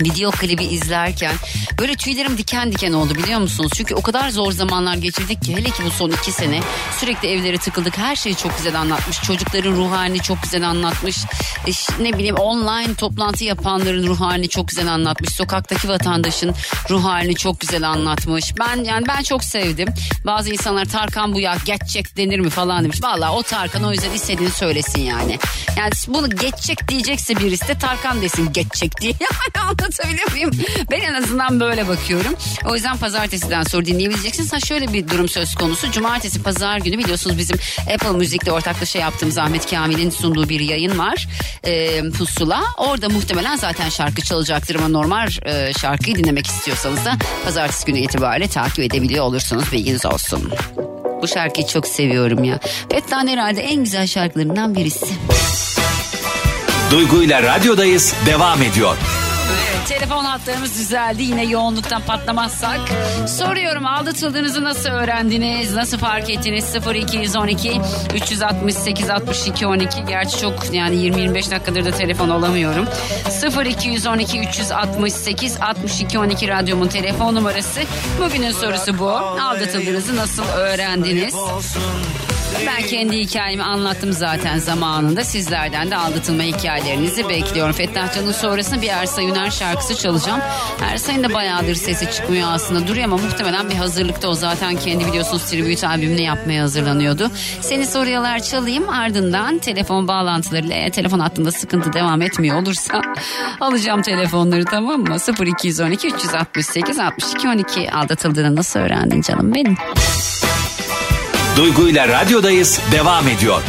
video 0.01 0.31
klibi 0.31 0.63
izlerken 0.63 1.35
böyle 1.79 1.95
tüylerim 1.95 2.37
diken 2.37 2.71
diken 2.71 2.93
oldu 2.93 3.15
biliyor 3.15 3.39
musunuz? 3.39 3.71
Çünkü 3.75 3.95
o 3.95 4.01
kadar 4.01 4.29
zor 4.29 4.51
zamanlar 4.51 4.95
geçirdik 4.95 5.41
ki 5.43 5.55
hele 5.57 5.69
ki 5.69 5.83
bu 5.85 5.91
son 5.91 6.09
iki 6.11 6.31
sene 6.31 6.59
sürekli 6.99 7.27
evlere 7.29 7.57
tıkıldık. 7.57 7.97
Her 7.97 8.15
şeyi 8.15 8.35
çok 8.35 8.57
güzel 8.57 8.79
anlatmış. 8.79 9.21
Çocukların 9.21 9.71
ruh 9.75 9.91
halini 9.91 10.19
çok 10.21 10.43
güzel 10.43 10.69
anlatmış. 10.69 11.17
E, 11.67 11.73
ş- 11.73 11.93
ne 11.99 12.13
bileyim 12.13 12.35
online 12.35 12.93
toplantı 12.95 13.43
yapanların 13.43 14.07
ruh 14.07 14.21
halini 14.21 14.49
çok 14.49 14.67
güzel 14.67 14.87
anlatmış. 14.93 15.29
Sokaktaki 15.29 15.89
vatandaşın 15.89 16.55
ruh 16.89 17.03
halini 17.03 17.35
çok 17.35 17.59
güzel 17.59 17.89
anlatmış. 17.89 18.53
Ben 18.59 18.83
yani 18.83 19.07
ben 19.07 19.23
çok 19.23 19.43
sevdim. 19.43 19.87
Bazı 20.25 20.49
insanlar 20.49 20.85
Tarkan 20.85 21.33
bu 21.33 21.39
ya 21.39 21.57
geçecek 21.65 22.17
denir 22.17 22.39
mi 22.39 22.49
falan 22.49 22.83
demiş. 22.83 23.03
Valla 23.03 23.31
o 23.33 23.43
Tarkan 23.43 23.83
o 23.83 23.91
yüzden 23.91 24.11
istediğini 24.11 24.51
söylesin 24.51 25.01
yani. 25.01 25.39
Yani 25.77 25.91
bunu 26.07 26.29
geçecek 26.29 26.87
diyecekse 26.87 27.35
birisi 27.37 27.67
de 27.67 27.77
Tarkan 27.77 28.21
desin 28.21 28.53
geçecek 28.53 29.01
diye. 29.01 29.13
Yani 29.25 29.33
anlatabiliyor 29.85 30.31
muyum? 30.31 30.51
Ben 30.91 31.01
en 31.01 31.13
azından 31.13 31.59
böyle 31.59 31.87
bakıyorum. 31.87 32.35
O 32.65 32.75
yüzden 32.75 32.97
pazartesiden 32.97 33.63
sonra 33.63 33.85
dinleyebileceksiniz. 33.85 34.53
Ha 34.53 34.59
şöyle 34.59 34.93
bir 34.93 35.07
durum 35.07 35.29
söz 35.29 35.55
konusu. 35.55 35.91
Cumartesi 35.91 36.43
pazar 36.43 36.77
günü 36.77 36.97
biliyorsunuz 36.97 37.37
bizim 37.37 37.57
Apple 37.93 38.11
Müzik'te 38.11 38.51
ortaklaşa 38.51 38.99
yaptığımız 38.99 39.37
Ahmet 39.37 39.69
Kamil'in 39.69 40.09
sunduğu 40.09 40.49
bir 40.49 40.59
yayın 40.59 40.97
var. 40.97 41.27
Pusula. 42.17 42.63
Orada 42.77 43.09
muhtemelen 43.09 43.55
zaten 43.55 43.89
şarkı 43.89 44.21
çalacaktır 44.21 44.75
ama 44.75 44.87
normal 44.87 45.27
e, 45.45 45.73
şarkıyı 45.73 46.15
dinlemek 46.15 46.47
istiyorsanız 46.47 47.05
da 47.05 47.17
pazartesi 47.45 47.85
günü 47.85 47.99
itibariyle 47.99 48.47
takip 48.47 48.79
edebiliyor 48.79 49.25
olursunuz. 49.25 49.71
Bilginiz 49.71 50.05
olsun. 50.05 50.51
Bu 51.21 51.27
şarkıyı 51.27 51.67
çok 51.67 51.87
seviyorum 51.87 52.43
ya. 52.43 52.59
Fettah'ın 52.91 53.27
herhalde 53.27 53.61
en 53.61 53.83
güzel 53.83 54.07
şarkılarından 54.07 54.75
birisi. 54.75 55.05
Duygu 56.91 57.23
ile 57.23 57.43
radyodayız 57.43 58.13
devam 58.25 58.61
ediyor. 58.61 58.97
Telefon 59.89 60.25
hatlarımız 60.25 60.79
düzeldi. 60.79 61.23
Yine 61.23 61.45
yoğunluktan 61.45 62.01
patlamazsak. 62.01 62.79
Soruyorum 63.27 63.85
aldatıldığınızı 63.85 64.63
nasıl 64.63 64.89
öğrendiniz? 64.89 65.73
Nasıl 65.75 65.97
fark 65.97 66.29
ettiniz? 66.29 66.75
0212 66.95 67.81
368 68.15 69.09
62 69.09 69.67
12. 69.67 70.05
Gerçi 70.07 70.39
çok 70.39 70.73
yani 70.73 70.95
20-25 70.95 71.51
dakikadır 71.51 71.85
da 71.85 71.91
telefon 71.91 72.29
alamıyorum. 72.29 72.85
0212 73.65 74.39
368 74.39 75.57
62 75.61 76.19
12 76.19 76.47
radyomun 76.47 76.87
telefon 76.87 77.35
numarası. 77.35 77.81
Bugünün 78.19 78.51
sorusu 78.51 78.99
bu. 78.99 79.09
Aldatıldığınızı 79.09 80.15
nasıl 80.15 80.43
öğrendiniz? 80.43 81.33
Ben 82.67 82.87
kendi 82.87 83.17
hikayemi 83.17 83.63
anlattım 83.63 84.13
zaten 84.13 84.59
zamanında. 84.59 85.23
Sizlerden 85.23 85.91
de 85.91 85.97
aldatılma 85.97 86.43
hikayelerinizi 86.43 87.29
bekliyorum. 87.29 87.73
Fettah 87.73 88.15
Can'ın 88.15 88.31
sonrasında 88.31 88.81
bir 88.81 88.87
Ersa 88.87 89.21
Üner 89.21 89.51
şarkısı 89.51 89.95
çalacağım. 89.97 90.41
Ersay'ın 90.81 91.23
da 91.23 91.33
bayağıdır 91.33 91.75
sesi 91.75 92.11
çıkmıyor 92.11 92.47
aslında. 92.51 92.87
Duruyor 92.87 93.05
ama 93.05 93.17
muhtemelen 93.17 93.69
bir 93.69 93.75
hazırlıkta 93.75 94.27
o 94.27 94.33
zaten 94.33 94.75
kendi 94.75 95.07
biliyorsunuz 95.07 95.43
tribute 95.43 95.87
albümünü 95.87 96.21
yapmaya 96.21 96.63
hazırlanıyordu. 96.63 97.31
Seni 97.61 97.87
soruyorlar 97.87 98.39
çalayım 98.39 98.89
ardından 98.89 99.57
telefon 99.57 100.07
bağlantılarıyla 100.07 100.75
eğer 100.75 100.91
telefon 100.91 101.19
hattında 101.19 101.51
sıkıntı 101.51 101.93
devam 101.93 102.21
etmiyor 102.21 102.61
olursa 102.61 103.01
alacağım 103.59 104.01
telefonları 104.01 104.65
tamam 104.65 105.01
mı? 105.01 105.17
0212 105.45 106.07
368 106.07 106.99
62 106.99 107.47
12 107.47 107.91
aldatıldığını 107.91 108.55
nasıl 108.55 108.79
öğrendin 108.79 109.21
canım 109.21 109.53
benim? 109.55 109.77
Duygu 111.57 111.87
ile 111.89 112.07
radyodayız 112.07 112.79
devam 112.91 113.27
ediyor. 113.27 113.61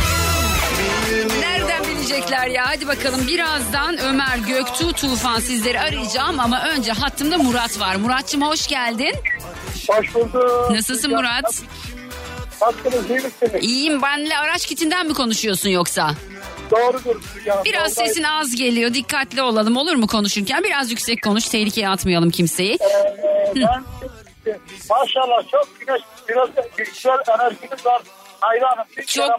Nereden 1.40 1.84
bilecekler 1.84 2.46
ya? 2.46 2.64
Hadi 2.68 2.86
bakalım 2.88 3.26
birazdan 3.28 3.98
Ömer 3.98 4.38
Göktuğ 4.48 4.92
Tufan 4.92 5.40
sizleri 5.40 5.80
arayacağım 5.80 6.40
ama 6.40 6.68
önce 6.68 6.92
hattımda 6.92 7.38
Murat 7.38 7.80
var. 7.80 7.96
Muratçım 7.96 8.42
hoş 8.42 8.66
geldin. 8.66 9.14
Hoş 9.88 10.14
bulduk. 10.14 10.70
Nasılsın 10.70 11.10
Murat? 11.10 11.62
Nasılsınız 12.62 13.10
iyi 13.10 13.14
misiniz? 13.14 13.64
İyiyim 13.64 14.02
benle 14.02 14.38
araç 14.38 14.66
kitinden 14.66 15.06
mi 15.06 15.14
konuşuyorsun 15.14 15.68
yoksa? 15.68 16.10
Doğrudur. 16.70 17.20
Ya, 17.46 17.62
Biraz 17.64 17.92
sesin 17.92 18.22
az 18.22 18.56
geliyor 18.56 18.94
dikkatli 18.94 19.42
olalım 19.42 19.76
olur 19.76 19.94
mu 19.94 20.06
konuşurken? 20.06 20.64
Biraz 20.64 20.90
yüksek 20.90 21.22
konuş 21.22 21.44
tehlikeye 21.48 21.88
atmayalım 21.88 22.30
kimseyi. 22.30 22.78
Ben 23.56 23.84
maşallah 24.90 25.50
çok 25.50 25.80
güneş 25.80 26.02
biraz 26.28 26.48
güzel 26.76 27.16
enerjiniz 27.28 27.86
var. 27.86 28.02
Hayranım. 28.40 28.84
Bir 28.96 29.04
Çok- 29.06 29.30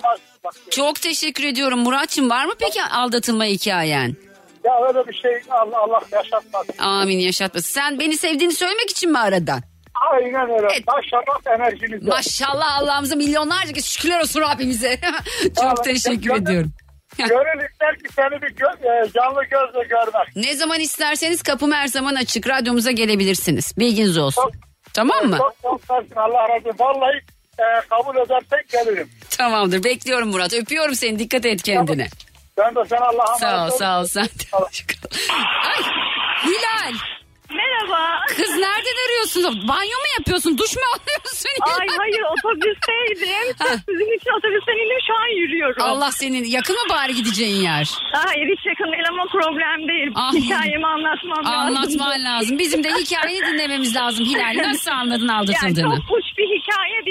Çok 0.71 1.01
teşekkür 1.01 1.43
ediyorum 1.43 1.79
Muratçım 1.79 2.29
var 2.29 2.45
mı 2.45 2.53
peki 2.59 2.83
aldatılma 2.83 3.45
hikayen? 3.45 4.15
Ya 4.63 4.73
öyle 4.87 5.07
bir 5.07 5.13
şey 5.13 5.31
Allah 5.49 5.77
Allah 5.79 6.01
yaşatmasın. 6.11 6.77
Amin 6.79 7.19
yaşatmasın. 7.19 7.69
Sen 7.69 7.99
beni 7.99 8.17
sevdiğini 8.17 8.53
söylemek 8.53 8.89
için 8.89 9.11
mi 9.11 9.19
aradın? 9.19 9.63
Aynen 10.11 10.49
öyle. 10.49 10.67
Evet. 10.73 10.83
Maşallah 10.87 11.59
enerjiniz 11.59 12.07
var. 12.07 12.15
Maşallah 12.15 12.77
Allah'ımıza 12.81 13.15
milyonlarca 13.15 13.73
kez 13.73 13.85
şükürler 13.85 14.19
olsun 14.21 14.41
Rabbimize. 14.41 14.99
Çok 15.43 15.65
Evet, 15.65 15.83
teşekkür 15.83 16.21
gönül- 16.29 16.41
ediyorum. 16.41 16.71
Gönül 17.17 17.69
ister 17.71 17.95
ki 17.97 18.13
seni 18.15 18.41
bir 18.41 18.55
gö- 18.55 19.05
e, 19.07 19.11
canlı 19.11 19.43
gözle 19.43 19.87
görmek. 19.89 20.35
Ne 20.35 20.55
zaman 20.55 20.79
isterseniz 20.79 21.43
kapım 21.43 21.71
her 21.71 21.87
zaman 21.87 22.15
açık. 22.15 22.47
Radyomuza 22.49 22.91
gelebilirsiniz. 22.91 23.73
Bilginiz 23.77 24.17
olsun. 24.17 24.41
Çok- 24.41 24.66
Tamam 24.97 25.25
mı? 25.25 25.37
Çok 25.37 25.55
çok 25.87 26.03
Allah 26.15 26.49
razı 26.49 26.69
olsun. 26.69 26.79
Vallahi 26.79 27.17
e, 27.59 27.65
kabul 27.89 28.15
edersek 28.15 28.69
gelirim. 28.69 29.09
Tamamdır. 29.37 29.83
Bekliyorum 29.83 30.29
Murat. 30.29 30.53
Öpüyorum 30.53 30.95
seni. 30.95 31.19
Dikkat 31.19 31.45
et 31.45 31.63
kendine. 31.63 32.07
Ben 32.57 32.75
de 32.75 32.79
sen 32.89 32.97
Allah'a 32.97 33.35
Sağ 33.35 33.65
ol, 33.65 33.69
sağ 33.69 34.01
ol. 34.01 34.05
Sen 34.05 34.25
de. 34.25 34.57
Ay, 35.63 35.83
Hilal. 36.45 36.93
Merhaba. 37.49 38.19
Kız 38.27 38.49
nereden 38.49 38.97
arıyorsun? 39.05 39.67
Banyo 39.67 39.97
mu 40.03 40.07
yapıyorsun? 40.17 40.57
Duş 40.57 40.75
mu 40.75 40.81
alıyorsun? 40.93 41.49
Ay 41.61 41.87
hayır 41.97 42.21
otobüsteydim. 42.33 43.55
Ha. 43.59 43.67
Sizin 43.89 44.17
için 44.17 44.29
otobüsten 44.37 44.73
indim 44.73 45.01
şu 45.07 45.13
an 45.13 45.27
yürüyorum. 45.41 45.83
Allah 45.83 46.11
senin 46.11 46.43
yakın 46.43 46.75
mı 46.75 46.81
bari 46.89 47.15
gideceğin 47.15 47.61
yer? 47.61 47.89
Hayır 48.13 48.57
hiç 48.57 48.65
yakın 48.65 48.91
değil 48.91 49.03
ama 49.09 49.23
problem 49.31 49.87
değil. 49.87 50.11
Ah. 50.15 50.33
Hikayemi 50.33 50.87
anlatmam 50.87 51.45
lazım. 51.45 51.59
Anlatman 51.77 52.23
lazım. 52.23 52.59
Bizim 52.59 52.83
de 52.83 52.89
hikayeni 52.89 53.45
dinlememiz 53.47 53.95
lazım. 53.95 54.25
Hilal 54.25 54.55
nasıl 54.69 54.91
anladın 54.91 55.27
Yani 55.27 55.31
aldatıldığını? 55.37 55.95
çok 56.07 56.17
uç 56.17 56.25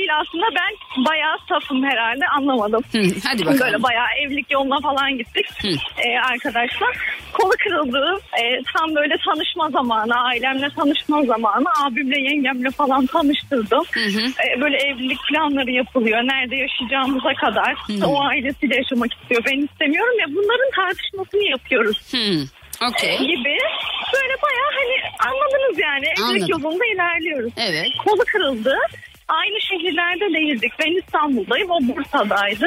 değil 0.07 0.21
aslında. 0.21 0.47
Ben 0.61 1.05
bayağı 1.05 1.37
safım 1.49 1.85
herhalde 1.85 2.25
anlamadım. 2.39 2.83
Hı, 2.93 3.03
hadi 3.29 3.41
bakalım. 3.47 3.61
Böyle 3.61 3.83
bayağı 3.83 4.07
evlilik 4.23 4.51
yoluna 4.51 4.81
falan 4.81 5.19
gittik 5.19 5.47
Hı. 5.63 5.69
ee, 5.69 6.19
arkadaşlar. 6.33 6.97
Kolu 7.33 7.53
kırıldı. 7.65 8.19
Ee, 8.39 8.63
tam 8.77 8.95
böyle 8.95 9.15
tanışma 9.27 9.71
zamanı, 9.71 10.15
ailemle 10.21 10.69
tanışma 10.77 11.23
zamanı. 11.23 11.65
Abimle 11.85 12.21
yengemle 12.21 12.71
falan 12.71 13.07
tanıştırdım. 13.07 13.83
Ee, 13.97 14.61
böyle 14.61 14.77
evlilik 14.77 15.19
planları 15.29 15.71
yapılıyor. 15.71 16.19
Nerede 16.19 16.57
yaşayacağımıza 16.57 17.35
kadar. 17.35 17.75
O 18.07 18.23
ailesiyle 18.23 18.77
yaşamak 18.77 19.11
istiyor. 19.15 19.43
Ben 19.47 19.65
istemiyorum 19.65 20.19
ya 20.21 20.27
bunların 20.29 20.71
tartışmasını 20.77 21.45
yapıyoruz 21.51 21.99
Hı, 22.13 22.27
Okey. 22.89 23.19
gibi. 23.19 23.57
Böyle 24.15 24.35
bayağı 24.43 24.71
hani 24.79 24.97
anladınız 25.29 25.79
yani. 25.79 26.07
Evlilik 26.07 26.51
Anladım. 26.51 26.63
yolunda 26.65 26.85
ilerliyoruz 26.95 27.53
Evet. 27.57 27.89
kolu 28.05 28.25
kırıldı. 28.33 28.77
Aynı 29.29 29.61
şehirlerde 29.61 30.35
değildik. 30.35 30.73
Ben 30.79 30.99
İstanbul'dayım, 30.99 31.71
o 31.71 31.79
Bursa'daydı. 31.81 32.67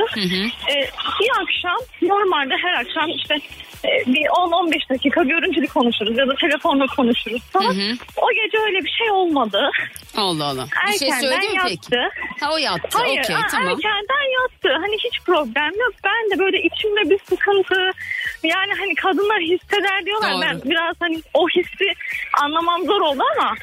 Ee, 0.69 0.76
bir 1.22 1.30
akşam, 1.41 1.78
normalde 2.02 2.54
her 2.63 2.74
akşam 2.82 3.10
işte 3.10 3.36
bir 3.84 4.26
10-15 4.26 4.89
dakika 4.89 5.24
görüntülü 5.24 5.68
konuşuruz 5.68 6.18
ya 6.18 6.28
da 6.28 6.36
telefonla 6.42 6.86
konuşuruz 6.88 7.42
falan. 7.54 7.76
O 8.18 8.28
gece 8.36 8.58
öyle 8.68 8.78
bir 8.86 8.89
şey 8.98 9.12
olmadı. 9.12 9.70
Allah 10.18 10.46
Allah. 10.46 10.65
Bir 10.88 10.98
şey 11.00 11.08
Erkenden 11.10 11.20
söyledi 11.38 11.54
mi 11.54 11.60
peki? 11.63 11.76
yattı. 11.96 12.10
Ha 12.42 12.54
o 12.54 12.58
yattı. 12.58 12.98
Hayır, 13.00 13.20
Okey 13.24 13.36
a- 13.36 13.48
tamam. 13.52 13.68
erkenden 13.68 14.26
yattı. 14.42 14.70
Hani 14.82 14.96
hiç 15.06 15.22
problem 15.26 15.72
yok. 15.80 15.94
Ben 16.06 16.32
de 16.32 16.39
böyle 16.39 16.58
içimde 16.62 17.10
bir 17.10 17.20
sıkıntı. 17.30 17.92
Yani 18.44 18.72
hani 18.80 18.96
kadınlar 18.96 19.39
hisseder 19.42 20.06
diyorlar. 20.06 20.32
Doğru. 20.34 20.42
Ben 20.42 20.62
biraz 20.72 20.96
hani 21.00 21.22
o 21.34 21.48
hissi 21.50 21.86
anlamam 22.44 22.86
zor 22.86 23.02
oldu 23.02 23.24
ama 23.38 23.54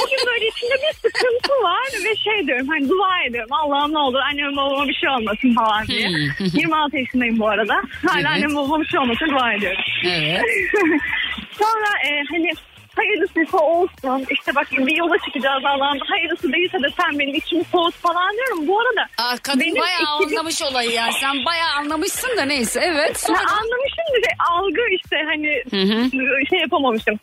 o 0.00 0.08
gün 0.10 0.26
böyle 0.26 0.46
içimde 0.46 0.74
bir 0.74 0.92
sıkıntı 0.94 1.52
var 1.62 1.86
ve 2.04 2.16
şey 2.16 2.46
diyorum 2.46 2.68
hani 2.68 2.88
dua 2.88 3.22
ediyorum. 3.28 3.50
Allah'ım 3.52 3.92
ne 3.94 3.98
olur 3.98 4.18
anneme 4.20 4.56
babama 4.56 4.88
bir 4.88 4.94
şey 4.94 5.08
olmasın 5.10 5.54
falan 5.54 5.86
diye. 5.86 6.08
Hmm. 6.08 6.46
26 6.54 6.96
yaşındayım 6.96 7.38
bu 7.38 7.48
arada. 7.48 7.74
Hala 8.06 8.14
Evet. 8.20 8.26
anneme 8.26 8.54
babama 8.54 8.80
bir 8.80 8.86
şey 8.86 9.00
olmasın 9.00 9.26
dua 9.30 9.52
ediyorum. 9.52 9.57
Evet. 10.04 10.42
Sonra 11.58 11.90
e, 12.08 12.10
hani 12.30 12.50
hayırlısı 12.96 13.58
olsun. 13.58 14.26
İşte 14.30 14.54
bak 14.54 14.66
bir 14.72 14.96
yola 14.96 15.18
çıkacağız 15.18 15.64
Allah'ım. 15.64 15.98
Hayırlısı 16.10 16.52
değilse 16.52 16.78
de 16.82 16.88
sen 17.00 17.18
benim 17.18 17.34
içimi 17.34 17.64
soğut 17.64 17.94
falan 17.94 18.32
diyorum. 18.36 18.68
Bu 18.68 18.80
arada 18.80 19.02
Aa, 19.18 19.36
kadın 19.42 19.60
benim 19.60 19.76
bayağı 19.76 20.06
anlamış 20.22 20.62
olayı 20.62 20.90
yani. 20.90 21.12
Sen 21.12 21.44
bayağı 21.44 21.72
anlamışsın 21.78 22.36
da 22.36 22.42
neyse. 22.42 22.80
Evet. 22.84 23.20
Sonra... 23.20 23.38
anlamışım 23.38 24.06
bir 24.16 24.22
de 24.22 24.30
algı 24.50 24.80
işte 24.90 25.16
hani 25.26 25.62
hı. 25.70 26.10
şey 26.50 26.60
yapamamışım. 26.60 27.18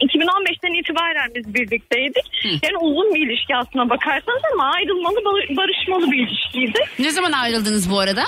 2015'ten 0.00 0.80
itibaren 0.80 1.30
biz 1.34 1.54
birlikteydik. 1.54 2.24
Yani 2.44 2.76
uzun 2.80 3.14
bir 3.14 3.26
ilişki 3.26 3.56
aslına 3.56 3.90
bakarsanız 3.90 4.42
ama 4.52 4.70
ayrılmalı 4.70 5.24
bar- 5.24 5.56
barışmalı 5.56 6.10
bir 6.12 6.28
ilişkiydi. 6.28 6.78
Ne 6.98 7.10
zaman 7.10 7.32
ayrıldınız 7.32 7.90
bu 7.90 7.98
arada? 7.98 8.24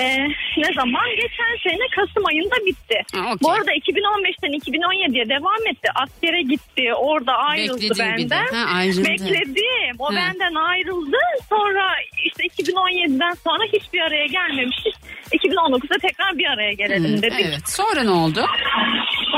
Ee, 0.00 0.28
ne 0.56 0.72
zaman? 0.74 1.06
Geçen 1.16 1.52
sene 1.70 1.84
Kasım 1.96 2.26
ayında 2.26 2.56
bitti. 2.66 2.98
Ha, 3.14 3.20
okey. 3.20 3.36
Bu 3.42 3.50
arada 3.50 3.72
2015'ten 3.72 4.52
2017'ye 4.52 5.28
devam 5.28 5.66
etti. 5.70 5.88
Askere 5.94 6.42
gitti. 6.42 6.94
Orada 6.96 7.32
ayrıldı 7.32 7.94
de. 7.94 7.98
benden. 7.98 8.46
Ha, 8.46 8.76
ayrıldı. 8.76 9.04
Bekledim. 9.04 9.96
O 9.98 10.06
Ha. 10.06 10.14
benden 10.16 10.54
ayrıldı. 10.54 11.16
Sonra 11.48 11.92
işte 12.24 12.44
2017'den 12.44 13.32
sonra 13.44 13.64
hiçbir 13.72 14.00
araya 14.00 14.26
gelmemiştik. 14.26 14.94
2019'da 15.32 15.98
tekrar 15.98 16.38
bir 16.38 16.44
araya 16.46 16.72
gelelim 16.72 17.16
Hı, 17.18 17.22
dedik. 17.22 17.40
Evet. 17.44 17.68
Sonra 17.68 18.02
ne 18.02 18.10
oldu? 18.10 18.46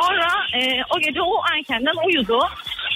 Sonra 0.00 0.28
e, 0.58 0.60
o 0.96 1.00
gece 1.00 1.22
o 1.22 1.34
erkenden 1.56 2.06
uyudu. 2.06 2.38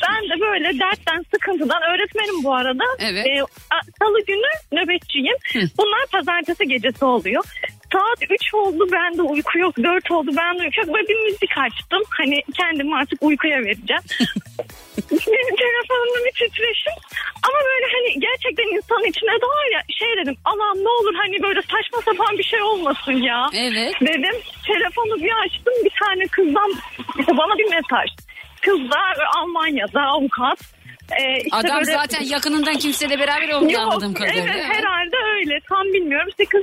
Ben 0.02 0.22
de 0.30 0.40
böyle 0.40 0.78
dertten, 0.78 1.24
sıkıntıdan 1.34 1.82
öğretmenim 1.90 2.44
bu 2.44 2.54
arada. 2.54 2.84
Evet. 2.98 3.26
E, 3.26 3.42
a- 3.42 3.86
Salı 3.98 4.24
günü 4.26 4.50
nöbetçiyim. 4.72 5.36
Bunlar 5.78 6.06
pazartesi 6.12 6.68
gecesi 6.68 7.04
oluyor. 7.04 7.44
Saat 7.92 8.30
3 8.30 8.54
oldu 8.54 8.88
bende 8.92 9.22
uyku 9.22 9.58
yok. 9.58 9.74
4 9.82 10.10
oldu 10.10 10.30
bende 10.36 10.62
uyku 10.62 10.80
yok. 10.80 10.94
Böyle 10.94 11.08
bir 11.08 11.24
müzik 11.24 11.50
açtım. 11.58 12.02
Hani 12.10 12.36
kendimi 12.56 12.96
artık 12.96 13.22
uykuya 13.22 13.58
vereceğim. 13.58 14.02
Benim 15.10 15.56
telefonumda 15.56 16.18
bir 16.26 16.32
titreşim. 16.32 16.92
Ama 17.46 17.58
böyle 17.70 17.86
hani 17.94 18.20
gerçekten 18.20 18.76
insanın 18.76 19.04
içine 19.04 19.30
doğar 19.44 19.66
ya 19.72 19.80
şey 19.98 20.08
dedim. 20.22 20.36
Allah'ım 20.44 20.84
ne 20.84 20.88
olur 20.88 21.14
hani 21.22 21.42
böyle 21.42 21.60
saçma 21.62 21.98
sapan 22.04 22.38
bir 22.38 22.42
şey 22.44 22.62
olmasın 22.62 23.12
ya. 23.12 23.46
Evet. 23.54 23.92
Dedim 24.00 24.36
telefonu 24.66 25.14
bir 25.24 25.32
açtım 25.44 25.74
bir 25.84 25.92
tane 26.04 26.24
kızdan 26.26 26.70
işte 27.20 27.36
bana 27.36 27.58
bir 27.58 27.64
mesaj. 27.64 28.08
Kız 28.66 28.90
da 28.90 28.98
Almanya'da 29.38 30.00
avukat. 30.02 30.58
e, 31.20 31.36
işte 31.38 31.56
Adam 31.56 31.76
böyle- 31.80 31.92
zaten 31.92 32.22
yakınından 32.24 32.74
kimseyle 32.74 33.18
beraber 33.18 33.48
olduğunu 33.48 33.80
anladığım 33.80 34.14
kadarıyla. 34.14 34.42
Evet, 34.44 34.54
Evet. 34.56 34.76
herhalde 34.76 35.16
öyle. 35.36 35.60
Tam 35.68 35.84
bilmiyorum. 35.84 36.28
İşte 36.28 36.44
kız 36.44 36.62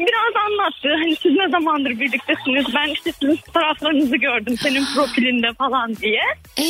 biraz 0.00 0.44
anlattı. 0.46 0.88
Hani 0.88 1.16
siz 1.16 1.32
ne 1.32 1.48
zamandır 1.48 1.90
birliktesiniz? 1.90 2.66
Ben 2.74 2.88
işte 2.88 3.12
sizin 3.12 3.36
fotoğraflarınızı 3.36 4.16
gördüm 4.16 4.56
senin 4.62 4.84
profilinde 4.94 5.52
falan 5.58 5.96
diye. 5.96 6.22
Ee? 6.56 6.62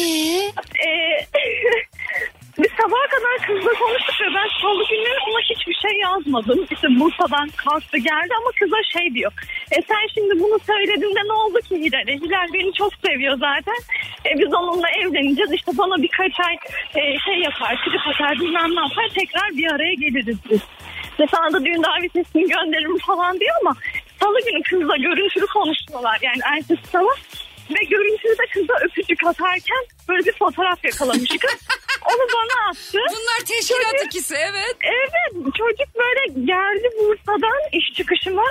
Ee, 0.86 1.26
biz 2.58 2.70
sabaha 2.80 3.06
kadar 3.14 3.36
kızla 3.46 3.72
konuştuk 3.82 4.16
ve 4.20 4.28
ben 4.36 4.48
salı 4.62 4.84
günleri 4.90 5.18
ona 5.28 5.40
hiçbir 5.50 5.74
şey 5.84 5.98
yazmadım. 5.98 6.66
İşte 6.70 6.88
Bursa'dan 7.00 7.48
kalktı 7.48 7.98
geldi 7.98 8.32
ama 8.40 8.50
kıza 8.58 8.76
şey 8.92 9.14
diyor. 9.14 9.32
E 9.76 9.78
sen 9.88 10.04
şimdi 10.14 10.40
bunu 10.42 10.58
söylediğinde 10.66 11.22
ne 11.26 11.32
oldu 11.32 11.58
ki 11.68 11.74
Hilal'e? 11.76 12.14
Hilal 12.22 12.48
beni 12.54 12.72
çok 12.72 12.92
seviyor 13.06 13.36
zaten. 13.38 13.80
E 14.26 14.30
biz 14.40 14.54
onunla 14.54 14.90
evleneceğiz. 14.90 15.52
İşte 15.52 15.72
bana 15.78 16.02
birkaç 16.02 16.32
ay 16.40 16.54
e, 16.94 17.18
şey 17.18 17.38
yapar, 17.38 17.80
trip 17.84 18.06
atar 18.08 18.34
bilmem 18.40 18.70
ne 18.76 18.80
yapar. 18.80 19.08
Tekrar 19.14 19.48
bir 19.58 19.72
araya 19.72 19.94
geliriz 19.94 20.38
biz. 20.50 20.60
Ve 21.20 21.26
sana 21.30 21.52
da 21.52 21.64
düğün 21.64 21.82
davetiyesini 21.82 22.42
gönderirim 22.42 22.98
falan 22.98 23.40
diyor 23.40 23.54
ama 23.60 23.74
salı 24.20 24.38
günü 24.46 24.62
kızla 24.62 24.96
görüntülü 24.96 25.46
konuştular. 25.46 26.18
Yani 26.22 26.40
ertesi 26.52 26.86
sabah 26.92 27.16
ve 27.70 27.84
görüntülü 27.84 28.32
de 28.32 28.46
kıza 28.52 28.74
öpücük 28.84 29.26
atarken 29.26 29.82
böyle 30.08 30.24
bir 30.24 30.32
fotoğraf 30.32 30.84
yakalamış 30.84 31.30
kız. 31.40 31.68
Onu 32.04 32.26
bana 32.34 32.70
attı. 32.70 32.98
Bunlar 33.10 33.38
teşkilat 33.46 34.06
ikisi 34.06 34.34
evet. 34.34 34.76
Evet 34.82 35.44
çocuk 35.44 35.94
böyle 35.94 36.46
geldi 36.46 36.88
Bursa'dan 36.98 37.60
iş 37.72 37.92
çıkışıma 37.96 38.44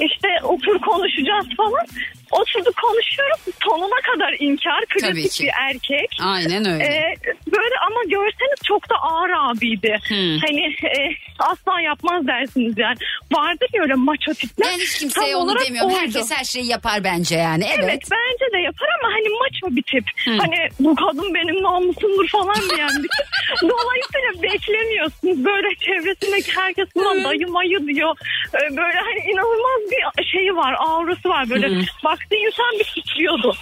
işte 0.00 0.28
otur 0.42 0.78
konuşacağız 0.80 1.46
falan. 1.56 1.86
Oturduk 2.30 2.76
konuşuyoruz 2.76 3.40
sonuna 3.64 4.00
kadar 4.12 4.36
inkar 4.38 4.84
klasik 4.86 5.40
bir 5.46 5.50
erkek. 5.68 6.10
Aynen 6.22 6.72
öyle. 6.72 6.84
Ee, 6.84 7.14
böyle 7.52 7.74
ama 7.86 8.00
görseniz 8.04 8.58
çok 8.64 8.90
da 8.90 8.94
ağır 8.94 9.30
abiydi. 9.30 9.96
Hmm. 10.08 10.38
Hani 10.46 10.60
e, 10.66 11.00
asla 11.38 11.80
yapmaz 11.80 12.26
dersiniz 12.26 12.74
yani. 12.78 12.96
Vardır 13.32 13.68
ya 13.74 13.82
öyle 13.82 13.94
maço 13.94 14.34
tipler. 14.34 14.68
ben 14.72 14.78
hiç 14.78 14.98
kimseye 14.98 15.32
Tam 15.32 15.40
onu 15.40 15.58
demiyorum. 15.58 15.90
oydu. 15.90 16.00
Herkes 16.00 16.30
her 16.36 16.44
şeyi 16.44 16.66
yapar 16.66 17.04
bence 17.04 17.36
yani. 17.36 17.64
Evet. 17.68 17.84
Evet 17.84 18.02
bence 18.10 18.52
de 18.52 18.58
yapar 18.58 18.88
ama 19.02 19.14
hani 19.14 19.28
maço 19.28 19.76
bir 19.76 19.82
tip. 19.82 20.04
Hmm. 20.24 20.38
Hani 20.38 20.68
bu 20.80 20.94
kadın 20.94 21.34
benim 21.34 21.62
namusumdur 21.62 22.28
falan 22.28 22.56
diyen 22.76 22.88
bir 23.02 23.08
tip. 23.16 23.26
Dolayısıyla 23.62 24.42
beklemiyorsunuz. 24.42 25.44
Böyle 25.44 25.68
çevresindeki 25.74 26.52
herkes 26.56 26.88
buna 26.94 27.24
dayı 27.24 27.48
mayı 27.48 27.86
diyor. 27.86 28.16
Ee, 28.54 28.76
Böyle 28.76 28.98
hani 28.98 29.32
inanılmaz 29.32 29.80
bir 29.90 30.24
şeyi 30.24 30.56
var, 30.56 30.76
aurası 30.78 31.28
var. 31.28 31.50
Böyle 31.50 31.68
baktı 32.16 32.36
insan 32.46 32.78
bir 32.78 32.84
titriyordu. 32.84 33.56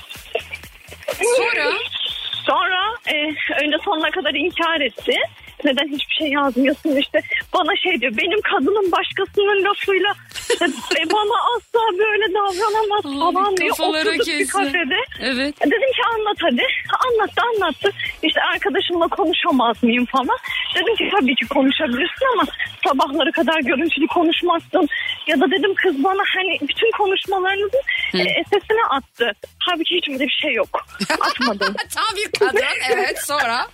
Sonra? 1.36 1.72
Sonra 2.46 2.80
e, 3.06 3.16
önce 3.64 3.76
sonuna 3.84 4.10
kadar 4.10 4.34
inkar 4.34 4.80
etti. 4.80 5.16
Neden 5.64 5.88
hiçbir 5.88 6.14
şey 6.14 6.28
yazmıyorsun 6.28 6.96
işte 6.96 7.20
bana 7.54 7.76
şey 7.76 8.00
diyor 8.00 8.12
benim 8.16 8.40
kadının 8.40 8.92
başkasının 8.92 9.64
lafıyla 9.64 10.14
e, 11.00 11.10
bana 11.12 11.36
asla 11.56 11.98
böyle 11.98 12.34
davranamaz 12.34 13.02
falan 13.02 13.56
diyor. 13.56 13.76
Oturduk 13.78 14.12
bir 14.12 14.24
kesin. 14.24 14.58
kafede. 14.58 14.96
Evet. 15.20 15.60
Dedim 15.60 15.92
ki 15.96 16.02
anlat 16.14 16.36
hadi. 16.40 16.62
Anlattı 17.06 17.42
anlattı. 17.54 17.90
İşte 18.22 18.40
arkadaşımla 18.42 19.08
konuşamaz 19.08 19.82
mıyım 19.82 20.06
falan. 20.06 20.38
Dedim 20.74 20.94
ki 20.96 21.08
tabii 21.20 21.34
ki 21.34 21.46
konuşabilirsin 21.48 22.26
ama 22.32 22.44
sabahları 22.87 23.32
kadar 23.32 23.60
görüntülü 23.60 24.06
konuşmazsın. 24.06 24.88
Ya 25.26 25.40
da 25.40 25.50
dedim 25.50 25.74
kız 25.74 26.04
bana 26.04 26.22
hani 26.37 26.58
bütün 26.68 26.90
konuşmalarınızın 26.90 27.80
e, 28.14 28.44
sesine 28.44 28.84
attı. 28.90 29.32
Halbuki 29.66 29.96
hiç 29.96 30.08
öyle 30.08 30.24
bir 30.24 30.38
şey 30.42 30.52
yok. 30.52 30.87
Atmadım. 31.20 31.74
Tam 31.94 32.16
bir 32.16 32.38
kadın 32.38 32.64
evet 32.92 33.18
sonra. 33.24 33.66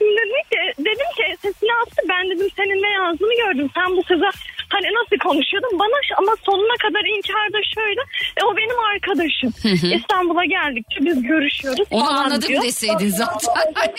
dedim 0.00 0.42
ki, 0.50 0.72
dedim 0.78 1.06
ki 1.16 1.36
sesini 1.42 1.70
attı. 1.82 2.02
Ben 2.08 2.30
dedim 2.30 2.48
senin 2.56 2.82
ne 2.82 2.90
yazdığını 2.90 3.36
gördüm. 3.36 3.70
Sen 3.74 3.96
bu 3.96 4.02
kıza 4.02 4.30
hani 4.68 4.86
nasıl 4.86 5.16
konuşuyordun? 5.28 5.78
Bana 5.78 5.96
ama 6.18 6.32
sonuna 6.46 6.76
kadar 6.82 7.16
inkarda 7.16 7.58
şöyle. 7.74 8.00
E, 8.36 8.44
o 8.44 8.56
benim 8.56 8.78
arkadaşım. 8.94 9.52
İstanbul'a 9.98 10.44
geldikçe 10.44 10.96
biz 11.00 11.22
görüşüyoruz 11.22 11.86
Onu 11.90 12.04
falan 12.04 12.24
anladım 12.24 12.48
diyor. 12.48 12.62
deseydin 12.62 13.08
zaten. 13.08 13.52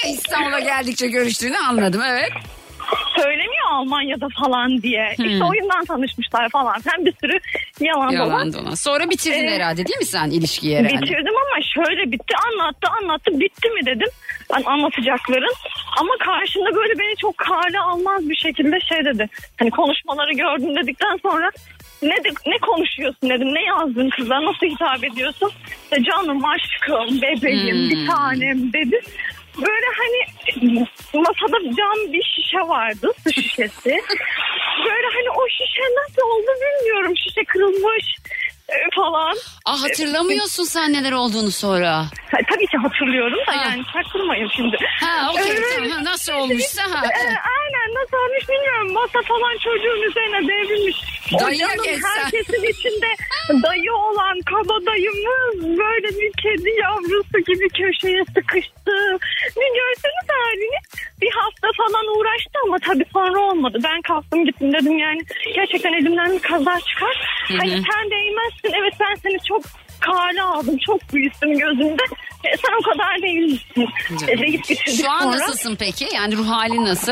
İstanbul'a 0.14 0.60
geldikçe 0.60 1.08
görüştüğünü 1.08 1.58
anladım 1.58 2.02
evet. 2.10 2.32
Söylemiyor 3.16 3.66
Almanya'da 3.72 4.28
falan 4.44 4.82
diye. 4.82 5.10
İşte 5.12 5.44
oyundan 5.44 5.86
tanışmışlar 5.86 6.50
falan. 6.50 6.76
Hem 6.88 7.06
bir 7.06 7.14
sürü 7.24 7.40
yalan, 7.80 8.14
dolan. 8.14 8.28
Yalan 8.28 8.54
dolan. 8.54 8.74
Sonra 8.76 9.10
bitirdin 9.10 9.48
Ee, 9.48 9.52
herhalde 9.56 9.86
değil 9.86 9.98
mi 9.98 10.06
sen 10.06 10.30
ilişkiyi 10.30 10.78
herhalde? 10.78 10.94
Bitirdim 11.02 11.34
ama 11.38 11.62
şöyle 11.76 12.12
bitti 12.12 12.34
anlattı 12.52 12.88
anlattı 13.02 13.40
bitti 13.40 13.70
mi 13.70 13.86
dedim. 13.86 14.08
Ben 14.54 14.64
anlatacakların 14.64 15.54
ama 15.98 16.18
karşında 16.20 16.76
böyle 16.76 17.00
beni 17.00 17.16
çok 17.16 17.38
kale 17.38 17.80
almaz 17.80 18.30
bir 18.30 18.36
şekilde 18.36 18.80
şey 18.80 19.06
dedi. 19.06 19.30
Hani 19.60 19.72
konuşmaları 19.72 20.34
gördüm 20.34 20.76
dedikten 20.76 21.18
sonra 21.22 21.52
ne 22.02 22.24
de, 22.24 22.30
ne 22.48 22.58
konuşuyorsun 22.58 23.30
dedim. 23.30 23.54
Ne 23.54 23.64
yazdın 23.64 24.10
kıza 24.10 24.44
nasıl 24.44 24.66
hitap 24.66 25.04
ediyorsun? 25.04 25.52
İşte 25.84 26.04
canım 26.04 26.46
aşkım 26.46 27.22
bebeğim 27.22 27.90
bir 27.90 28.08
tanem 28.08 28.74
dedi. 28.74 29.02
Böyle 29.58 29.86
hani 29.98 30.20
masada 31.14 31.76
cam 31.76 32.14
bir 32.14 32.24
şişe 32.24 32.58
vardı 32.58 33.12
su 33.24 33.32
şişesi. 33.32 34.02
Böyle 34.86 35.08
hani 35.14 35.30
o 35.30 35.48
şişe 35.50 35.82
nasıl 35.98 36.22
oldu 36.22 36.52
bilmiyorum. 36.62 37.14
Şişe 37.18 37.44
kırılmış 37.44 38.06
falan. 38.96 39.36
Ah 39.66 39.84
hatırlamıyorsun 39.84 40.64
sen 40.64 40.94
neler 40.94 41.12
olduğunu 41.12 41.52
sonra. 41.52 41.92
Ha, 42.32 42.38
tabii 42.52 42.68
ki 42.68 42.78
hatırlıyorum 42.78 43.38
da 43.48 43.52
Ha. 43.58 43.64
yani 43.70 43.84
çaktırmayın 43.94 44.50
şimdi. 44.56 44.78
Ha 45.00 45.32
okey 45.32 45.52
Evet. 45.52 45.64
tamam 45.76 46.04
nasıl 46.04 46.34
olmuşsa 46.34 46.82
ha. 46.84 47.02
Evet. 47.04 47.38
aynen 47.60 47.90
nasıl 48.00 48.18
olmuş 48.18 48.50
bilmiyorum. 48.50 48.94
Masa 48.94 49.20
falan 49.28 49.54
çocuğun 49.58 50.02
üzerine 50.10 50.48
devrilmiş. 50.48 50.98
Dayıya 51.40 51.68
geçsen. 51.84 52.10
herkesin 52.10 52.64
içinde 52.74 53.08
dayı 53.64 53.94
olan 53.94 54.36
kaba 54.52 54.86
dayımız 54.86 55.78
böyle 55.80 56.08
bir 56.20 56.32
kedi 56.44 56.70
yavrusu 56.82 57.38
gibi 57.48 57.70
köşeye 57.70 58.24
sıkıştı. 58.26 58.96
Bir 59.60 59.70
görseniz 59.80 60.28
halini. 60.30 60.80
Bir 61.22 61.32
hafta 61.32 61.68
falan 61.78 62.06
uğraştı 62.18 62.52
ama 62.66 62.78
tabii 62.80 63.06
sonra 63.14 63.40
olmadı. 63.40 63.78
Ben 63.84 64.02
kalktım 64.02 64.46
gittim 64.46 64.74
dedim 64.74 64.98
yani 64.98 65.20
gerçekten 65.56 65.94
elimden 65.94 66.32
bir 66.34 66.40
kaza 66.40 66.80
çıkar. 66.80 67.16
Hani 67.58 67.70
sen 67.70 68.12
değmezsin. 68.64 68.80
Evet 68.82 68.94
ben 69.00 69.16
seni 69.16 69.38
çok 69.48 69.64
kale 70.00 70.42
aldım. 70.42 70.78
Çok 70.78 71.14
büyüttüm 71.14 71.58
gözümde. 71.58 72.04
E, 72.44 72.58
sen 72.58 72.74
o 72.80 72.92
kadar 72.92 73.22
değilsin. 73.22 73.88
E, 74.28 74.38
deyip 74.38 74.60
bitirdik 74.70 75.02
Şu 75.04 75.10
an 75.12 75.20
sonra. 75.24 75.32
nasılsın 75.38 75.76
peki? 75.80 76.08
Yani 76.16 76.38
ruh 76.38 76.48
halin 76.48 76.86
nasıl? 76.86 77.12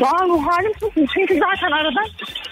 Daha 0.00 0.24
ruh 0.26 0.46
halim 0.46 0.72
çok 0.80 0.96
iyi. 0.96 1.06
Çünkü 1.14 1.34
zaten 1.34 1.70
aradan 1.72 2.04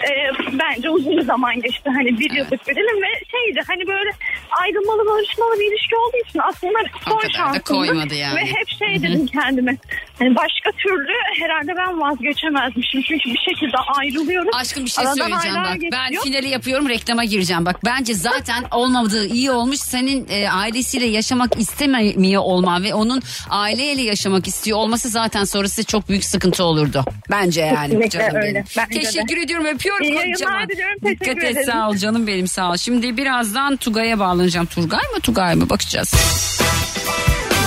e, 0.05 0.11
bence 0.53 0.91
uzun 0.91 1.17
bir 1.17 1.23
zaman 1.23 1.61
geçti. 1.61 1.91
Hani 1.91 2.19
bir 2.19 2.31
yıllık 2.31 2.69
bir 2.69 2.75
dilim 2.77 3.03
ve 3.03 3.09
şeydi 3.31 3.61
hani 3.69 3.87
böyle 3.87 4.11
ayrılmalı 4.51 5.07
barışmalı 5.11 5.61
bir 5.61 5.73
ilişki 5.73 5.97
olduğu 5.97 6.29
için 6.29 6.41
aslında 6.49 6.79
son 7.05 7.11
kadar 7.19 7.23
da 7.25 7.33
şansımdı. 7.37 7.63
koymadı 7.65 8.15
yani. 8.15 8.37
Ve 8.37 8.45
hep 8.47 8.69
şey 8.79 9.03
dedim 9.03 9.27
kendime. 9.33 9.77
Hani 10.19 10.35
başka 10.37 10.71
türlü 10.79 11.13
herhalde 11.41 11.73
ben 11.77 12.01
vazgeçemezmişim. 12.01 13.03
Çünkü 13.03 13.31
bir 13.31 13.39
şekilde 13.39 13.77
ayrılıyoruz. 13.99 14.51
Aşkım 14.55 14.85
bir 14.85 14.91
şey 14.91 15.05
Aradan 15.05 15.15
söyleyeceğim 15.17 15.57
bak. 15.57 15.79
Ben 15.93 16.05
geçiyor. 16.11 16.25
finali 16.25 16.49
yapıyorum 16.49 16.89
reklama 16.89 17.25
gireceğim. 17.25 17.67
Bak 17.67 17.85
bence 17.85 18.15
zaten 18.15 18.65
olmadığı 18.71 19.27
iyi 19.27 19.51
olmuş. 19.51 19.79
Senin 19.81 20.27
e, 20.31 20.51
ailesiyle 20.51 21.07
yaşamak 21.07 21.59
istemiyor 21.59 22.43
olman 22.43 22.83
ve 22.85 22.95
onun 22.95 23.23
aileyle 23.51 24.03
yaşamak 24.03 24.47
istiyor 24.49 24.79
olması 24.79 25.09
zaten 25.09 25.45
sonrası 25.45 25.85
çok 25.85 26.09
büyük 26.09 26.25
sıkıntı 26.25 26.65
olurdu. 26.65 27.05
Bence 27.31 27.61
yani 27.61 27.87
Kesinlikle 27.91 28.19
canım 28.19 28.37
öyle. 28.37 28.55
benim. 28.55 28.65
Bence 28.77 29.01
de. 29.01 29.05
Teşekkür 29.05 29.37
ediyorum 29.37 29.67
öpüyorum 29.67 30.03
İyi 30.07 30.15
yayınlar 30.15 30.69
diliyorum, 30.69 30.99
teşekkür 31.03 31.25
Dikkat 31.27 31.45
et 31.45 31.51
ederim. 31.51 31.67
sağ 31.73 31.89
ol 31.89 31.97
canım 31.97 32.27
benim 32.27 32.47
sağ 32.49 32.71
ol. 32.71 32.77
Şimdi 32.77 33.17
birazdan 33.17 33.77
Tugay'a 33.77 34.19
bağlanacağım. 34.19 34.67
Turgay 34.67 35.03
mı 35.15 35.21
Tugay 35.23 35.55
mı 35.55 35.71
bakacağız. 35.71 36.15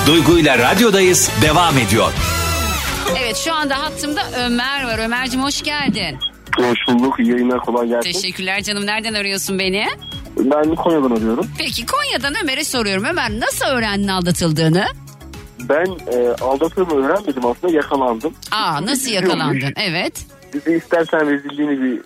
Duygu 0.09 0.39
ile 0.39 0.57
radyodayız 0.57 1.31
devam 1.41 1.77
ediyor. 1.77 2.11
Evet 3.19 3.37
şu 3.37 3.53
anda 3.53 3.81
hattımda 3.81 4.21
Ömer 4.39 4.83
var. 4.85 4.99
Ömer'cim 4.99 5.43
hoş 5.43 5.61
geldin. 5.61 6.17
Hoş 6.57 6.77
bulduk. 6.87 7.19
İyi 7.19 7.31
yayınlar 7.31 7.59
kolay 7.59 7.87
gelsin. 7.87 8.11
Teşekkürler 8.11 8.63
canım. 8.63 8.85
Nereden 8.85 9.13
arıyorsun 9.13 9.59
beni? 9.59 9.87
Ben 10.37 10.75
Konya'dan 10.75 11.11
arıyorum. 11.11 11.47
Peki 11.57 11.85
Konya'dan 11.85 12.33
Ömer'e 12.43 12.63
soruyorum. 12.63 13.03
Ömer 13.03 13.39
nasıl 13.39 13.65
öğrendin 13.65 14.07
aldatıldığını? 14.07 14.85
Ben 15.59 15.85
e, 15.85 16.27
aldattığımı 16.41 17.05
öğrenmedim 17.05 17.45
aslında 17.45 17.73
yakalandım. 17.73 18.33
Aa 18.51 18.85
nasıl 18.85 19.11
yakalandın? 19.11 19.73
Evet. 19.75 20.25
Bize 20.53 20.77
istersen 20.77 21.29
rezilliğini 21.29 21.81
bir 21.83 22.01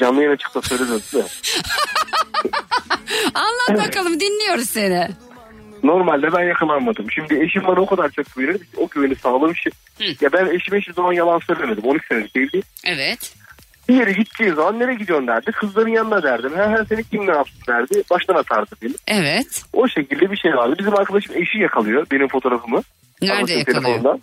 canlı 0.00 0.22
yayına 0.22 0.36
çıkıp 0.36 0.54
da 0.54 0.68
söyle. 0.68 0.82
Anlat 3.34 3.86
bakalım 3.86 4.20
dinliyoruz 4.20 4.70
seni. 4.70 5.08
Normalde 5.82 6.32
ben 6.32 6.44
yakalanmadım. 6.44 7.10
Şimdi 7.10 7.44
eşim 7.44 7.62
bana 7.66 7.80
o 7.80 7.86
kadar 7.86 8.08
çok 8.08 8.36
güvenir. 8.36 8.60
O 8.76 8.88
güveni 8.88 9.14
sağlamışım. 9.16 9.72
Ya 10.20 10.32
ben 10.32 10.46
eşime 10.46 10.78
hiçbir 10.80 10.94
zaman 10.94 11.12
yalan 11.12 11.38
söylemedim. 11.38 11.84
12 11.84 12.06
senelik 12.06 12.36
evliyim. 12.36 12.64
Evet. 12.84 13.34
Bir 13.88 13.94
yere 13.94 14.12
gideceği 14.12 14.50
zaman 14.50 14.78
nereye 14.78 14.94
gidiyorsun 14.94 15.26
derdi. 15.26 15.52
Kızların 15.52 15.88
yanına 15.88 16.22
derdim. 16.22 16.54
Ha, 16.56 16.70
ha 16.72 16.84
seni 16.88 17.04
kim 17.04 17.26
ne 17.26 17.30
yapsın 17.30 17.60
derdi. 17.68 18.02
Baştan 18.10 18.34
atardı 18.34 18.70
beni. 18.82 18.92
Evet. 19.06 19.62
O 19.72 19.88
şekilde 19.88 20.30
bir 20.30 20.36
şey 20.36 20.52
vardı. 20.54 20.76
Bizim 20.78 20.94
arkadaşım 20.94 21.36
eşi 21.36 21.58
yakalıyor 21.58 22.06
benim 22.10 22.28
fotoğrafımı. 22.28 22.82
Nerede 23.22 23.52
yakalıyor? 23.52 23.82
telefondan. 23.84 24.20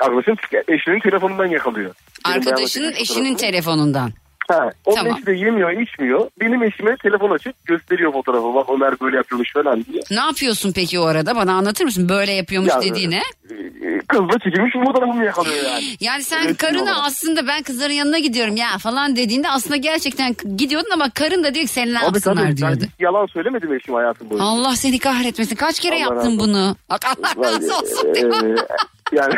Arkadaşım 0.00 0.36
eşinin 0.68 1.00
telefonundan 1.00 1.46
yakalıyor. 1.46 1.94
Benim 2.26 2.38
Arkadaşının 2.38 2.92
eşinin 2.92 3.34
telefonundan. 3.34 4.12
Ha, 4.48 4.70
onun 4.84 4.96
Tamam. 4.96 5.16
eşi 5.16 5.26
de 5.26 5.32
yemiyor 5.32 5.70
içmiyor. 5.80 6.30
Benim 6.40 6.62
eşime 6.62 6.96
telefon 6.96 7.30
açıp 7.30 7.66
gösteriyor 7.66 8.12
fotoğrafı. 8.12 8.54
Bak 8.54 8.66
Ömer 8.74 9.00
böyle 9.00 9.16
yapıyormuş 9.16 9.52
falan 9.52 9.84
diye. 9.84 10.02
Ne 10.10 10.20
yapıyorsun 10.20 10.72
peki 10.72 10.98
o 11.00 11.04
arada? 11.04 11.36
Bana 11.36 11.52
anlatır 11.52 11.84
mısın? 11.84 12.08
Böyle 12.08 12.32
yapıyormuş 12.32 12.70
Ya, 12.72 12.82
dediğine. 12.82 13.20
Ee, 13.50 13.98
Kız 14.08 14.20
da 14.20 14.38
çekilmiş 14.44 14.72
fotoğrafımı 14.86 15.24
yakalıyor 15.24 15.64
yani. 15.64 15.84
Yani 16.00 16.22
sen 16.22 16.42
Resmi 16.44 16.56
karına 16.56 16.82
olarak. 16.82 16.96
aslında 17.04 17.46
ben 17.46 17.62
kızların 17.62 17.92
yanına 17.92 18.18
gidiyorum 18.18 18.56
ya 18.56 18.78
falan 18.78 19.16
dediğinde 19.16 19.48
aslında 19.50 19.76
gerçekten 19.76 20.36
gidiyordun 20.56 20.90
ama 20.94 21.10
karın 21.10 21.44
da 21.44 21.54
diyor 21.54 21.66
ki 21.66 21.72
seni 21.72 21.92
ne 21.94 21.98
Abi 21.98 22.04
yapsınlar 22.04 22.36
tabii 22.36 22.46
ben 22.48 22.56
diyordu. 22.56 22.80
hiç 22.84 22.90
yalan 23.00 23.26
söylemedim 23.26 23.72
eşim 23.74 23.94
hayatım 23.94 24.30
boyunca. 24.30 24.44
Allah 24.46 24.76
seni 24.76 24.98
kahretmesin. 24.98 25.56
Kaç 25.56 25.80
kere 25.80 25.94
Allah 25.94 26.00
yaptın 26.00 26.16
olsun. 26.36 26.38
bunu? 26.38 26.76
Allah 26.88 27.52
razı 27.52 27.76
olsun. 27.78 28.08
Ee, 28.16 28.56
yani 29.12 29.34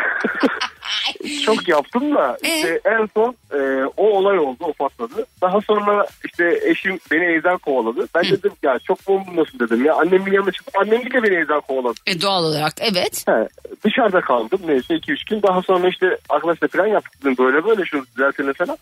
çok 1.45 1.67
yaptım 1.67 2.15
da 2.15 2.37
Ee? 2.43 2.55
işte 2.55 2.81
en 2.85 3.07
son 3.13 3.35
e, 3.53 3.85
o 3.97 4.09
olay 4.09 4.39
oldu 4.39 4.57
o 4.59 4.73
patladı. 4.73 5.25
Daha 5.41 5.61
sonra 5.61 6.07
işte 6.25 6.59
eşim 6.63 6.99
beni 7.11 7.23
evden 7.23 7.57
kovaladı. 7.57 8.07
Ben 8.15 8.23
dedim 8.23 8.51
ya 8.63 8.79
çok 8.79 9.07
bombundasın 9.07 9.59
dedim 9.59 9.85
ya. 9.85 9.95
Annemin 9.95 10.31
yanına 10.31 10.51
çıktım. 10.51 10.81
Annem 10.81 11.05
de 11.05 11.23
beni 11.23 11.35
evden 11.35 11.61
kovaladı. 11.61 11.99
E, 12.07 12.21
doğal 12.21 12.43
olarak 12.43 12.73
evet. 12.79 13.25
He, 13.27 13.47
dışarıda 13.83 14.21
kaldım 14.21 14.59
neyse 14.65 14.93
2-3 14.95 15.29
gün. 15.29 15.41
Daha 15.41 15.61
sonra 15.61 15.89
işte 15.89 16.17
arkadaşla 16.29 16.67
falan 16.67 16.87
yaptık 16.87 17.21
dedim 17.21 17.35
böyle 17.37 17.65
böyle 17.65 17.85
şunu 17.85 18.05
düzeltelim 18.15 18.53
falan. 18.53 18.77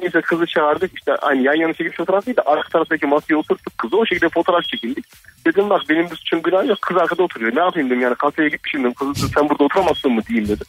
Neyse 0.00 0.20
kızı 0.20 0.46
çağırdık 0.46 0.90
işte 0.98 1.16
aynı 1.16 1.42
yan 1.42 1.54
yana 1.54 1.72
çekip 1.72 1.96
fotoğraf 1.96 2.26
değil 2.26 2.36
de 2.36 2.40
arka 2.42 2.68
taraftaki 2.68 3.06
masaya 3.06 3.36
oturttuk 3.36 3.78
kızı 3.78 3.96
o 3.96 4.06
şekilde 4.06 4.28
fotoğraf 4.28 4.64
çekildik. 4.64 5.04
Dedim 5.46 5.70
bak 5.70 5.82
benim 5.88 6.10
bir 6.10 6.16
suçum 6.16 6.42
günah 6.42 6.66
yok 6.68 6.82
kız 6.82 6.96
arkada 6.96 7.22
oturuyor 7.22 7.56
ne 7.56 7.60
yapayım 7.60 7.90
dedim 7.90 8.00
yani 8.00 8.14
kafeye 8.14 8.48
gitmişim 8.48 8.80
dedim 8.80 8.94
kızı 8.94 9.28
sen 9.28 9.48
burada 9.48 9.64
oturamazsın 9.64 10.12
mı 10.12 10.20
diyeyim 10.28 10.48
dedim. 10.48 10.66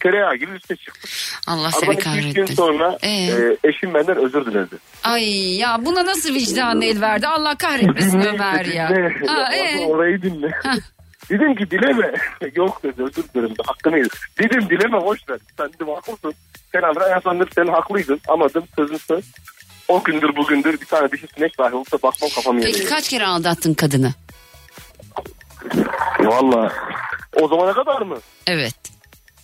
Tereyağı 0.00 0.36
gibi 0.36 0.52
üste 0.52 0.76
çıktım. 0.76 1.10
Allah 1.46 1.70
seni 1.70 1.90
2-3 1.90 1.94
gün 1.94 2.00
kahretsin. 2.00 2.54
sonra 2.54 2.98
Ee? 3.02 3.08
e, 3.08 3.56
eşim 3.64 3.94
benden 3.94 4.16
özür 4.16 4.46
diledi. 4.46 4.76
Ay 5.04 5.56
ya 5.56 5.78
buna 5.86 6.06
nasıl 6.06 6.34
vicdanın 6.34 6.80
el 6.80 7.00
verdi? 7.00 7.26
Allah 7.26 7.54
kahretmesin 7.54 8.20
Ömer 8.20 8.64
ya. 8.64 8.88
Dinle. 8.88 9.26
Ha, 9.26 9.54
ee? 9.54 9.86
Orayı 9.86 10.22
dinle. 10.22 10.50
Dedim 11.30 11.54
ki 11.54 11.70
dileme. 11.70 12.12
Yok 12.54 12.82
dedi 12.82 13.02
özür 13.02 13.24
dilerim 13.34 13.50
de 13.50 13.62
hakkını 13.66 13.96
yedim. 13.98 14.10
Dedim 14.38 14.70
dileme 14.70 15.00
boş 15.04 15.28
ver. 15.28 15.38
Sen 15.56 15.68
dedim 15.72 15.88
haklısın. 15.88 16.34
Sen 16.72 16.82
Andra 16.82 17.08
Yasandır 17.08 17.48
sen 17.54 17.66
haklıydın. 17.66 18.20
Ama 18.28 18.48
dedim 18.48 18.62
sözün 18.76 18.96
söz. 18.96 19.24
O 19.88 20.02
gündür 20.02 20.36
bugündür 20.36 20.80
bir 20.80 20.86
tane 20.86 21.10
dişi 21.12 21.26
sinek 21.36 21.58
dahi 21.58 21.74
olsa 21.74 21.96
bakmam 22.02 22.30
kafamı 22.34 22.60
Peki 22.60 22.78
yedi. 22.78 22.88
kaç 22.90 23.08
kere 23.08 23.26
aldattın 23.26 23.74
kadını? 23.74 24.14
Valla. 26.20 26.72
O 27.40 27.48
zamana 27.48 27.72
kadar 27.72 28.02
mı? 28.02 28.16
Evet. 28.46 28.74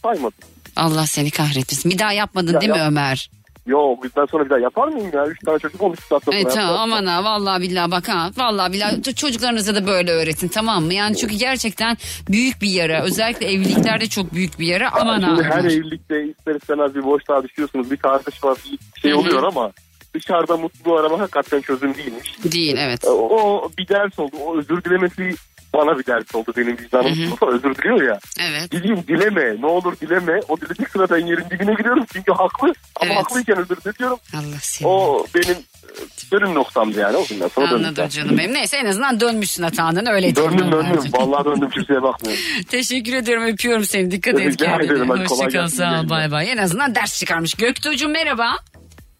Saymadım. 0.02 0.38
Allah 0.76 1.06
seni 1.06 1.30
kahretmesin. 1.30 1.90
Bir 1.90 1.98
daha 1.98 2.12
yapmadın 2.12 2.52
Ya, 2.52 2.60
değil 2.60 2.72
mi 2.72 2.78
yap- 2.78 2.88
Ömer? 2.88 3.30
Yok 3.66 4.04
bizden 4.04 4.26
sonra 4.26 4.44
bir 4.44 4.50
daha 4.50 4.58
yapar 4.58 4.88
mıyım 4.88 5.10
ya? 5.14 5.26
Üç 5.26 5.40
tane 5.44 5.58
çocuk 5.58 5.82
olmuş. 5.82 5.98
E 6.32 6.44
tamam 6.44 6.76
aman 6.76 7.06
ha 7.06 7.24
vallahi 7.24 7.62
billahi 7.62 7.90
bak 7.90 8.08
ha 8.08 8.30
vallahi 8.36 8.72
billahi 8.72 9.14
çocuklarınıza 9.14 9.74
da 9.74 9.86
böyle 9.86 10.10
öğretin 10.10 10.48
tamam 10.48 10.84
mı? 10.84 10.94
Yani 10.94 11.16
çünkü 11.16 11.34
gerçekten 11.34 11.96
büyük 12.28 12.62
bir 12.62 12.70
yara 12.70 13.02
özellikle 13.02 13.46
evliliklerde 13.52 14.06
çok 14.06 14.34
büyük 14.34 14.58
bir 14.58 14.66
yara 14.66 14.90
aman 14.92 15.22
ha. 15.22 15.36
Şimdi 15.36 15.42
her 15.42 15.64
evlilikte 15.64 16.24
ister 16.24 16.54
istemez 16.54 16.94
bir 16.94 17.04
boşluğa 17.04 17.42
düşüyorsunuz. 17.42 17.90
Bir 17.90 17.96
tartış 17.96 18.44
var 18.44 18.58
bir 18.94 19.00
şey 19.00 19.14
oluyor 19.14 19.42
ama 19.42 19.72
dışarıda 20.14 20.56
mutluluğu 20.56 20.96
arama 20.96 21.18
hakikaten 21.18 21.60
çözüm 21.60 21.94
değilmiş. 21.94 22.36
Değil 22.44 22.76
evet. 22.78 23.04
O 23.04 23.70
bir 23.78 23.88
ders 23.88 24.18
oldu. 24.18 24.36
O 24.44 24.58
özür 24.58 24.84
dilemesi 24.84 25.34
bana 25.74 25.98
bir 25.98 26.06
ders 26.06 26.34
oldu. 26.34 26.52
Benim 26.56 26.78
vicdanım 26.78 27.14
tutulsa 27.14 27.46
özür 27.56 27.74
diliyor 27.74 28.02
ya. 28.02 28.18
Evet. 28.40 28.70
Gideyim 28.70 29.04
dileme. 29.08 29.60
Ne 29.60 29.66
olur 29.66 29.96
dileme. 30.00 30.40
O 30.48 30.60
dilecek 30.60 30.90
sıra 30.90 31.10
ben 31.10 31.26
yerin 31.26 31.44
dibine 31.50 31.74
giriyorum. 31.74 32.04
Çünkü 32.12 32.32
haklı. 32.32 32.68
Ama 32.68 33.06
Evet. 33.12 33.16
haklıyken 33.16 33.56
özür 33.58 33.76
diliyorum. 33.94 34.18
Allah 34.34 34.58
seni. 34.60 34.88
O 34.88 35.26
benim 35.34 35.56
e, 35.56 36.30
dönüm 36.32 36.54
noktamdı 36.54 37.00
yani. 37.00 37.16
O 37.16 37.24
günden 37.26 37.48
sonra 37.48 37.68
Anladım 37.68 37.96
döndüm. 37.96 38.08
canım 38.08 38.38
benim. 38.38 38.54
Neyse 38.54 38.76
en 38.76 38.86
azından 38.86 39.20
dönmüşsün 39.20 39.62
hatandan 39.62 40.06
öyle 40.06 40.34
diyeyim 40.34 40.52
Döndüm 40.58 40.72
döndüm. 40.72 41.12
Vallahi 41.12 41.44
döndüm 41.44 41.70
kimseye 41.70 42.02
bakmıyorum. 42.02 42.44
Teşekkür 42.68 43.12
ediyorum 43.14 43.44
öpüyorum 43.44 43.84
seni 43.84 44.10
dikkat 44.10 44.34
et 44.34 44.46
Rica 44.46 44.66
kendine. 44.66 44.98
hadi 44.98 45.24
kolay 45.24 45.26
Hoşçakal 45.46 45.68
sağ 45.68 46.00
ol 46.00 46.08
bay 46.08 46.30
bay. 46.30 46.52
En 46.52 46.56
azından 46.56 46.94
ders 46.94 47.18
çıkarmış. 47.18 47.54
Göktuğ'cum 47.54 48.12
merhaba. 48.12 48.56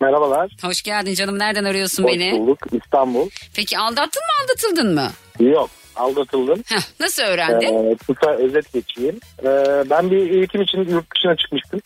Merhabalar. 0.00 0.50
Hoş 0.62 0.82
geldin 0.82 1.14
canım 1.14 1.38
nereden 1.38 1.64
arıyorsun 1.64 2.04
Hoş 2.04 2.12
beni? 2.12 2.32
bulduk. 2.32 2.58
İstanbul. 2.84 3.28
Peki 3.56 3.78
aldattın 3.78 4.22
mı 4.22 4.44
aldatıldın 4.44 4.94
mı? 4.94 5.10
Yok. 5.40 5.70
Aldatıldım. 5.96 6.62
Heh, 6.66 7.00
nasıl 7.00 7.22
öğrendin? 7.22 7.92
Ee, 7.92 7.96
kısa 7.96 8.30
özet 8.30 8.72
geçeyim. 8.72 9.20
Ee, 9.44 9.48
ben 9.90 10.10
bir 10.10 10.30
eğitim 10.30 10.62
için 10.62 10.78
yurt 10.78 11.14
dışına 11.14 11.36
çıkmıştım. 11.36 11.80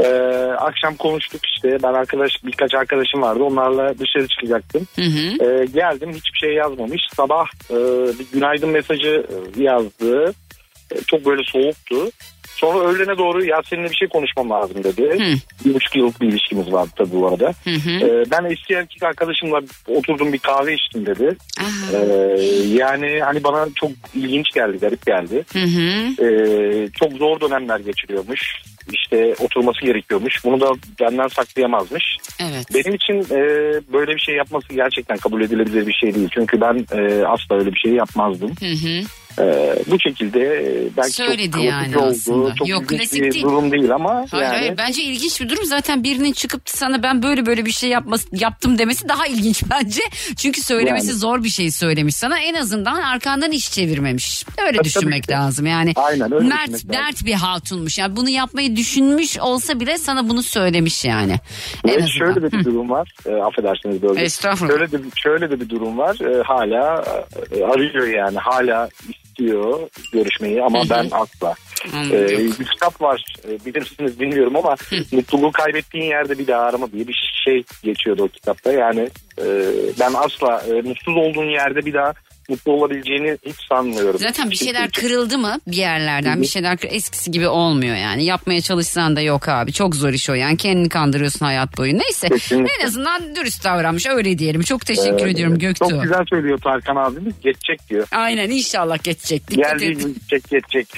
Ee, 0.00 0.06
akşam 0.58 0.96
konuştuk 0.96 1.40
işte. 1.46 1.78
Ben 1.82 1.92
arkadaş 1.92 2.30
birkaç 2.44 2.74
arkadaşım 2.74 3.22
vardı. 3.22 3.42
Onlarla 3.42 3.98
dışarı 3.98 4.28
çıkacaktım. 4.28 4.86
Hı 4.96 5.02
hı. 5.02 5.44
Ee, 5.44 5.66
geldim 5.66 6.10
hiçbir 6.10 6.38
şey 6.38 6.54
yazmamış. 6.54 7.02
Sabah 7.16 7.46
e, 7.70 7.74
bir 8.18 8.26
günaydın 8.32 8.68
mesajı 8.68 9.26
e, 9.58 9.62
yazdı. 9.62 10.34
E, 10.92 11.00
çok 11.06 11.26
böyle 11.26 11.42
soğuktu. 11.44 12.10
Sonra 12.56 12.78
öğlene 12.78 13.18
doğru 13.18 13.44
ya 13.44 13.62
seninle 13.70 13.90
bir 13.90 13.96
şey 13.96 14.08
konuşmam 14.08 14.50
lazım 14.50 14.84
dedi. 14.84 15.02
Hı. 15.02 15.64
Bir 15.64 15.74
buçuk 15.74 15.96
yıllık 15.96 16.20
bir 16.20 16.28
ilişkimiz 16.28 16.72
vardı 16.72 16.90
tabii 16.96 17.12
bu 17.12 17.28
arada. 17.28 17.54
Hı 17.64 17.70
hı. 17.70 17.90
Ee, 17.90 18.24
ben 18.30 18.44
eski 18.44 18.74
erkek 18.74 19.02
arkadaşımla 19.02 19.60
oturdum 19.88 20.32
bir 20.32 20.38
kahve 20.38 20.74
içtim 20.74 21.06
dedi. 21.06 21.36
Aha. 21.60 21.96
Ee, 21.96 22.40
yani 22.66 23.20
hani 23.20 23.44
bana 23.44 23.68
çok 23.74 23.90
ilginç 24.14 24.52
geldi, 24.54 24.78
garip 24.78 25.06
geldi. 25.06 25.44
Hı 25.52 25.58
hı. 25.58 26.24
Ee, 26.24 26.88
çok 27.00 27.12
zor 27.12 27.40
dönemler 27.40 27.80
geçiriyormuş. 27.80 28.62
İşte 28.92 29.34
oturması 29.40 29.80
gerekiyormuş. 29.80 30.44
Bunu 30.44 30.60
da 30.60 30.72
benden 31.00 31.28
saklayamazmış. 31.28 32.16
Evet. 32.40 32.66
Benim 32.74 32.94
için 32.94 33.34
e, 33.34 33.40
böyle 33.92 34.14
bir 34.14 34.20
şey 34.20 34.34
yapması 34.34 34.74
gerçekten 34.74 35.16
kabul 35.16 35.42
edilebilir 35.42 35.86
bir 35.86 35.92
şey 35.92 36.14
değil. 36.14 36.28
Çünkü 36.34 36.60
ben 36.60 36.86
e, 36.92 37.26
asla 37.26 37.58
öyle 37.58 37.72
bir 37.72 37.78
şey 37.78 37.92
yapmazdım. 37.92 38.50
Hı 38.60 38.66
hı. 38.66 39.02
E, 39.38 39.74
bu 39.86 40.00
şekilde 40.00 40.40
e, 40.40 40.88
belki 40.96 41.12
Söyledi 41.12 41.50
çok 41.50 41.64
yani 41.64 41.98
oldu. 41.98 42.06
aslında. 42.10 42.54
Çok 42.54 42.68
Yok, 42.68 42.88
klasik 42.88 43.22
bir 43.22 43.32
değil. 43.32 43.44
durum 43.44 43.72
değil 43.72 43.90
ama 43.94 44.26
Hayır 44.30 44.44
yani 44.44 44.56
hayır 44.56 44.74
bence 44.78 45.02
ilginç 45.02 45.40
bir 45.40 45.48
durum. 45.48 45.64
Zaten 45.64 46.02
birinin 46.04 46.32
çıkıp 46.32 46.62
sana 46.64 47.02
ben 47.02 47.22
böyle 47.22 47.46
böyle 47.46 47.66
bir 47.66 47.70
şey 47.70 47.90
yapması, 47.90 48.28
yaptım 48.32 48.78
demesi 48.78 49.08
daha 49.08 49.26
ilginç 49.26 49.62
bence. 49.70 50.02
Çünkü 50.36 50.60
söylemesi 50.60 51.08
Yani. 51.08 51.18
zor 51.18 51.44
bir 51.44 51.48
şey 51.48 51.70
söylemiş 51.70 52.16
sana. 52.16 52.38
En 52.38 52.54
azından 52.54 52.96
arkandan 52.96 53.50
iş 53.50 53.72
çevirmemiş. 53.72 54.44
Öyle 54.66 54.76
Tabii, 54.76 54.84
düşünmek 54.84 55.22
tabii 55.24 55.36
lazım. 55.36 55.66
Yani 55.66 55.92
Aynen, 55.96 56.32
öyle 56.34 56.48
mert, 56.48 56.70
lazım. 56.72 56.92
dert 56.92 57.26
bir 57.26 57.34
hatunmuş. 57.34 57.98
Yani 57.98 58.16
bunu 58.16 58.28
yapmayı 58.30 58.76
düşünmüş 58.76 59.38
olsa 59.38 59.80
bile 59.80 59.98
sana 59.98 60.28
bunu 60.28 60.42
söylemiş 60.42 61.04
yani. 61.04 61.32
En 61.84 61.88
Evet, 61.88 62.02
azından. 62.02 62.06
şöyle 62.32 62.42
de 62.42 62.52
bir 62.58 62.64
durum 62.64 62.90
var. 62.90 63.12
E, 63.26 63.34
affedersiniz 63.34 64.02
böyle. 64.02 64.22
Estağfurullah. 64.22 64.78
Şöyle 64.78 64.92
de, 64.92 64.96
şöyle 65.16 65.50
de 65.50 65.60
bir 65.60 65.68
durum 65.68 65.98
var. 65.98 66.16
E, 66.20 66.42
hala 66.42 67.04
e, 67.56 67.64
arıyor 67.64 68.06
yani. 68.06 68.38
Hala 68.38 68.88
istiyor 69.36 69.88
görüşmeyi 70.12 70.62
ama 70.62 70.82
ben 70.90 71.08
asla. 71.12 71.54
Anladım. 71.94 72.16
E, 72.16 72.38
bir 72.60 72.64
kitap 72.64 73.00
var. 73.00 73.24
E, 73.48 73.64
bilir 73.64 73.80
misiniz 73.80 74.20
bilmiyorum 74.20 74.56
ama 74.56 74.76
mutluluğu 75.12 75.52
kaybettiğin 75.52 76.04
yerde 76.04 76.38
bir 76.38 76.46
daha 76.46 76.62
arama 76.62 76.92
diye 76.92 77.08
bir 77.08 77.32
şey 77.44 77.64
geçiyordu 77.82 78.22
o 78.22 78.28
kitapta. 78.28 78.72
Yani 78.72 79.08
e, 79.38 79.44
ben 80.00 80.12
asla 80.14 80.62
e, 80.68 80.82
mutsuz 80.82 81.16
olduğun 81.16 81.50
yerde 81.50 81.86
bir 81.86 81.94
daha 81.94 82.12
mutlu 82.48 82.72
olabileceğini 82.72 83.38
hiç 83.46 83.56
sanmıyorum. 83.68 84.18
Zaten 84.18 84.50
bir 84.50 84.56
şeyler 84.56 84.90
kırıldı 84.90 85.38
mı 85.38 85.60
bir 85.66 85.76
yerlerden 85.76 86.42
bir 86.42 86.46
şeyler 86.46 86.78
eskisi 86.82 87.30
gibi 87.30 87.48
olmuyor 87.48 87.96
yani. 87.96 88.24
Yapmaya 88.24 88.60
çalışsan 88.60 89.16
da 89.16 89.20
yok 89.20 89.48
abi. 89.48 89.72
Çok 89.72 89.94
zor 89.94 90.12
iş 90.12 90.30
o 90.30 90.34
yani. 90.34 90.56
Kendini 90.56 90.88
kandırıyorsun 90.88 91.46
hayat 91.46 91.78
boyu. 91.78 91.98
Neyse 91.98 92.28
Kesinlikle. 92.28 92.72
en 92.80 92.86
azından 92.86 93.36
dürüst 93.36 93.64
davranmış 93.64 94.06
öyle 94.06 94.38
diyelim. 94.38 94.62
Çok 94.62 94.86
teşekkür 94.86 95.26
e, 95.26 95.30
ediyorum 95.30 95.58
Göktuğ. 95.58 95.88
Çok 95.90 96.02
güzel 96.02 96.24
söylüyor 96.30 96.58
Tarkan 96.58 96.96
abimiz. 96.96 97.34
Geçecek 97.40 97.88
diyor. 97.90 98.06
Aynen 98.12 98.50
inşallah 98.50 99.02
geçecek. 99.04 99.50
Dikkat 99.50 99.70
Geldiği 99.72 99.94
gün 99.96 100.16
geçecek 100.30 100.50
geçecek. 100.50 100.88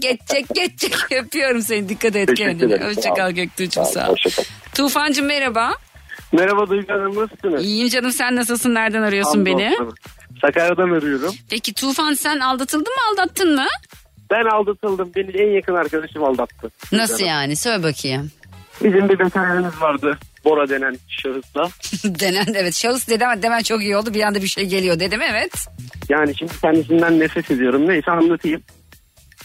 geçecek 0.00 0.46
geçecek. 0.54 0.96
Öpüyorum 1.24 1.62
seni 1.62 1.88
dikkat 1.88 2.16
et 2.16 2.28
Teşekkür 2.28 2.50
kendine. 2.50 2.74
ederim. 2.74 2.88
Hoşça 2.88 3.02
Sağ 3.02 3.14
kal 3.14 3.28
ol. 3.30 3.34
Göktuğ'cum 3.34 3.84
sağ 3.84 4.08
ol. 4.08 4.12
Hoşçakal. 4.12 4.44
Merhaba. 5.22 5.72
Merhaba 6.32 6.68
Duygu 6.68 6.92
Hanım 6.92 7.16
nasılsınız? 7.16 7.64
İyiyim 7.64 7.88
canım 7.88 8.12
sen 8.12 8.36
nasılsın? 8.36 8.74
Nereden 8.74 9.02
arıyorsun 9.02 9.46
beni? 9.46 9.76
Sakarya'dan 10.40 10.90
arıyorum. 10.90 11.34
Peki 11.50 11.74
Tufan 11.74 12.14
sen 12.14 12.40
aldatıldın 12.40 12.92
mı 12.92 13.02
aldattın 13.12 13.54
mı? 13.54 13.66
Ben 14.30 14.44
aldatıldım. 14.44 15.12
Beni 15.16 15.30
en 15.30 15.50
yakın 15.54 15.74
arkadaşım 15.74 16.24
aldattı. 16.24 16.70
Nasıl 16.92 17.14
Hanım. 17.14 17.26
yani? 17.28 17.56
Söyle 17.56 17.82
bakayım. 17.82 18.30
Bizim 18.84 19.08
bir 19.08 19.18
veterinerimiz 19.18 19.80
vardı. 19.80 20.18
Bora 20.44 20.68
denen 20.68 20.96
şahısla. 21.08 21.68
Denen 22.20 22.54
evet 22.54 22.74
şahıs 22.74 23.08
dedim 23.08 23.42
demen 23.42 23.62
çok 23.62 23.82
iyi 23.82 23.96
oldu 23.96 24.14
bir 24.14 24.22
anda 24.22 24.42
bir 24.42 24.46
şey 24.46 24.64
geliyor 24.66 25.00
dedim 25.00 25.20
evet. 25.30 25.52
Yani 26.08 26.36
şimdi 26.38 26.52
kendisinden 26.60 27.20
nefret 27.20 27.50
ediyorum. 27.50 27.88
Neyse 27.88 28.10
anlatayım. 28.10 28.62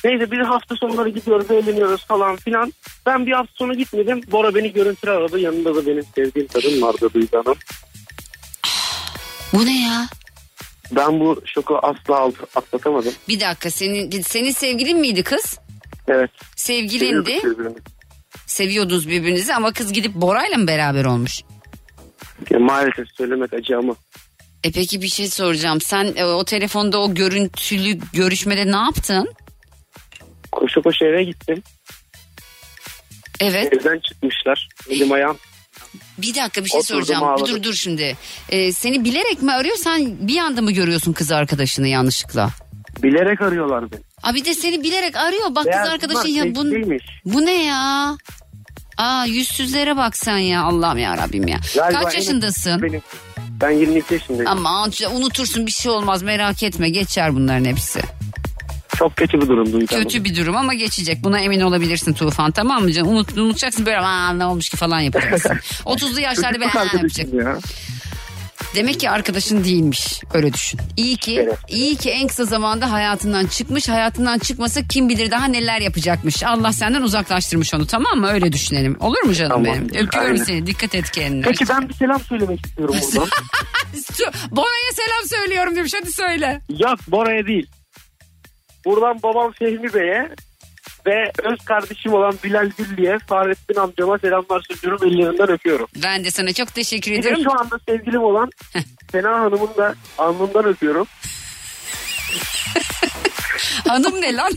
Neyse 0.04 0.32
bir 0.32 0.40
hafta 0.40 0.76
sonları 0.76 1.10
gidiyoruz 1.10 1.52
eğleniyoruz 1.52 2.06
falan 2.06 2.36
filan. 2.36 2.74
Ben 3.06 3.26
bir 3.26 3.32
hafta 3.32 3.54
sonu 3.56 3.74
gitmedim. 3.74 4.22
Bora 4.32 4.56
beni 4.56 4.74
görüntülü 4.74 5.12
aradı. 5.12 5.40
Yanında 5.40 5.76
da 5.76 5.86
benim 5.86 6.04
sevdiğim 6.16 6.48
kadın 6.48 6.82
vardı 6.82 7.10
Duygu 7.14 7.38
Hanım. 7.38 7.58
Bu 9.54 9.66
ne 9.66 9.82
ya? 9.88 10.08
Ben 10.92 11.20
bu 11.20 11.42
şoku 11.46 11.80
asla 11.84 12.20
alt- 12.20 12.58
atlatamadım. 12.58 13.14
Bir 13.28 13.40
dakika 13.40 13.70
senin 13.72 14.22
senin 14.22 14.52
sevgilin 14.52 15.00
miydi 15.00 15.24
kız? 15.24 15.60
Evet. 16.08 16.32
Sevgilindi. 16.56 17.30
Seviyorduk 17.32 17.60
birbirini. 17.60 17.78
Seviyordunuz 18.48 19.10
birbirinizi 19.10 19.54
ama 19.56 19.74
kız 19.74 19.94
gidip 19.94 20.14
Bora'yla 20.16 20.58
mı 20.58 20.68
beraber 20.68 21.06
olmuş? 21.06 21.42
Ya 22.50 22.60
maalesef 22.60 23.08
söylemek 23.18 23.54
acı 23.54 23.78
ama. 23.78 23.96
E 24.64 24.72
peki 24.72 25.02
bir 25.02 25.08
şey 25.08 25.28
soracağım. 25.28 25.82
Sen 25.82 26.14
e, 26.16 26.26
o 26.26 26.46
telefonda 26.46 27.00
o 27.02 27.14
görüntülü 27.14 28.00
görüşmede 28.14 28.72
ne 28.72 28.76
yaptın? 28.76 29.34
Koşa 30.52 30.82
koşa 30.82 31.06
eve 31.06 31.24
gittim. 31.24 31.64
Evet. 33.40 33.74
Evden 33.74 34.00
çıkmışlar. 34.00 34.70
Elim 34.90 35.12
ayağım. 35.12 35.38
Bir 36.18 36.36
dakika 36.36 36.64
bir 36.64 36.70
şey 36.70 36.80
Oturdum, 36.80 37.06
soracağım. 37.06 37.24
ağladım. 37.24 37.48
Dur 37.48 37.64
dur 37.64 37.74
şimdi. 37.74 38.18
E, 38.50 38.72
seni 38.72 39.04
bilerek 39.04 39.42
mi 39.42 39.52
arıyor 39.54 39.76
sen 39.78 40.28
bir 40.28 40.38
anda 40.38 40.62
mı 40.62 40.72
görüyorsun 40.72 41.14
kız 41.14 41.32
arkadaşını 41.32 41.88
yanlışlıkla? 41.88 42.50
Bilerek 43.04 43.42
arıyorlar 43.42 43.92
beni. 43.92 44.02
Abi 44.24 44.46
de 44.46 44.54
seni 44.54 44.84
bilerek 44.84 45.16
arıyor. 45.16 45.56
Bak 45.56 45.66
Beyaz 45.66 45.84
kız 45.84 45.94
arkadaşın 45.94 46.30
ya 46.30 46.56
bu, 46.56 46.66
bu 47.26 47.46
ne 47.46 47.64
ya? 47.64 48.18
Aa 48.98 49.26
yüzsüzlere 49.26 49.98
bak 49.98 50.18
sen 50.18 50.38
ya 50.38 50.64
Allah'ım 50.64 50.98
ya 50.98 51.18
Rabbim 51.18 51.48
ya. 51.48 51.60
Galiba 51.76 52.02
Kaç 52.02 52.16
yaşındasın? 52.16 52.82
Benim. 52.82 53.02
Ben 53.62 53.72
22 53.72 54.14
yaşındayım. 54.14 54.52
Aman 54.52 54.92
unutursun 55.14 55.66
bir 55.66 55.72
şey 55.72 55.92
olmaz 55.92 56.24
merak 56.24 56.64
etme 56.64 56.90
geçer 56.90 57.36
bunların 57.36 57.66
hepsi. 57.66 58.02
Çok 59.00 59.16
kötü 59.18 59.42
bir 59.42 59.48
durum 59.48 59.74
Duygu. 59.74 59.86
Kötü 59.88 60.24
bir 60.24 60.36
durum 60.36 60.56
ama 60.58 60.74
geçecek. 60.74 61.24
Buna 61.24 61.40
emin 61.40 61.62
olabilirsin 61.62 62.14
Tufan 62.14 62.52
tamam 62.52 62.84
mı 62.84 62.92
canım? 62.92 63.10
Unut, 63.10 63.38
unutacaksın 63.38 63.86
böyle 63.86 63.98
aa 64.00 64.34
ne 64.34 64.46
olmuş 64.46 64.70
ki 64.70 64.78
falan 64.78 65.00
yapacaksın. 65.00 65.52
30'lu 65.86 66.20
yaşlarda 66.22 66.66
aa 66.66 66.84
yapacak. 66.94 67.34
ya. 67.34 67.58
Demek 68.76 69.00
ki 69.00 69.10
arkadaşın 69.10 69.64
değilmiş. 69.64 70.22
Öyle 70.34 70.54
düşün. 70.54 70.80
İyi 70.98 71.18
ki 71.18 71.40
Evet. 71.44 71.58
iyi 71.70 71.96
ki 71.96 72.10
en 72.10 72.28
kısa 72.28 72.46
zamanda 72.46 72.92
hayatından 72.92 73.46
çıkmış. 73.46 73.90
Hayatından 73.90 74.40
çıkmasa 74.40 74.82
kim 74.88 75.10
bilir 75.10 75.32
daha 75.32 75.46
neler 75.46 75.82
yapacakmış. 75.82 76.44
Allah 76.44 76.74
senden 76.74 77.02
uzaklaştırmış 77.02 77.74
onu 77.74 77.88
tamam 77.88 78.20
mı? 78.20 78.28
Öyle 78.28 78.52
düşünelim. 78.54 78.98
Olur 79.00 79.22
mu 79.24 79.34
canım 79.34 79.52
Tamam. 79.52 79.66
benim? 79.66 79.86
Öpüyorum 80.06 80.32
Aynen. 80.32 80.44
seni. 80.44 80.68
Dikkat 80.68 80.96
et 80.96 81.12
kendine. 81.12 81.42
Peki 81.42 81.66
ben 81.70 81.90
bir 81.90 81.94
selam 81.94 82.20
söylemek 82.20 82.66
istiyorum 82.66 82.96
buradan. 83.16 83.28
Bora'ya 84.52 84.92
selam 84.94 85.42
söylüyorum 85.42 85.76
demiş. 85.76 85.94
Hadi 86.02 86.12
söyle. 86.12 86.62
Yok 86.80 87.00
Bora'ya 87.08 87.48
değil. 87.48 87.68
Buradan 88.86 89.20
babam 89.24 89.52
Fehmi 89.52 89.94
Bey'e 89.94 90.30
ve 91.06 91.32
öz 91.44 91.60
kardeşim 91.66 92.14
olan 92.14 92.34
Bilal 92.44 92.70
Güllü'ye 92.78 93.18
Fahrettin 93.28 93.76
amcama 93.80 94.18
selamlar 94.18 94.66
sunuyorum 94.72 95.08
ellerinden 95.08 95.50
öpüyorum. 95.52 95.88
Ben 96.04 96.24
de 96.24 96.32
sana 96.32 96.54
çok 96.54 96.74
teşekkür 96.74 97.12
Bir 97.12 97.16
de 97.16 97.20
ediyorum. 97.20 97.44
şu 97.44 97.60
anda 97.60 97.80
sevgilim 97.90 98.24
olan 98.24 98.50
Sena 99.12 99.40
Hanım'ın 99.40 99.76
da 99.78 99.96
alnından 100.18 100.66
öpüyorum. 100.66 101.08
Hanım 103.88 104.22
ne 104.22 104.36
lan? 104.36 104.52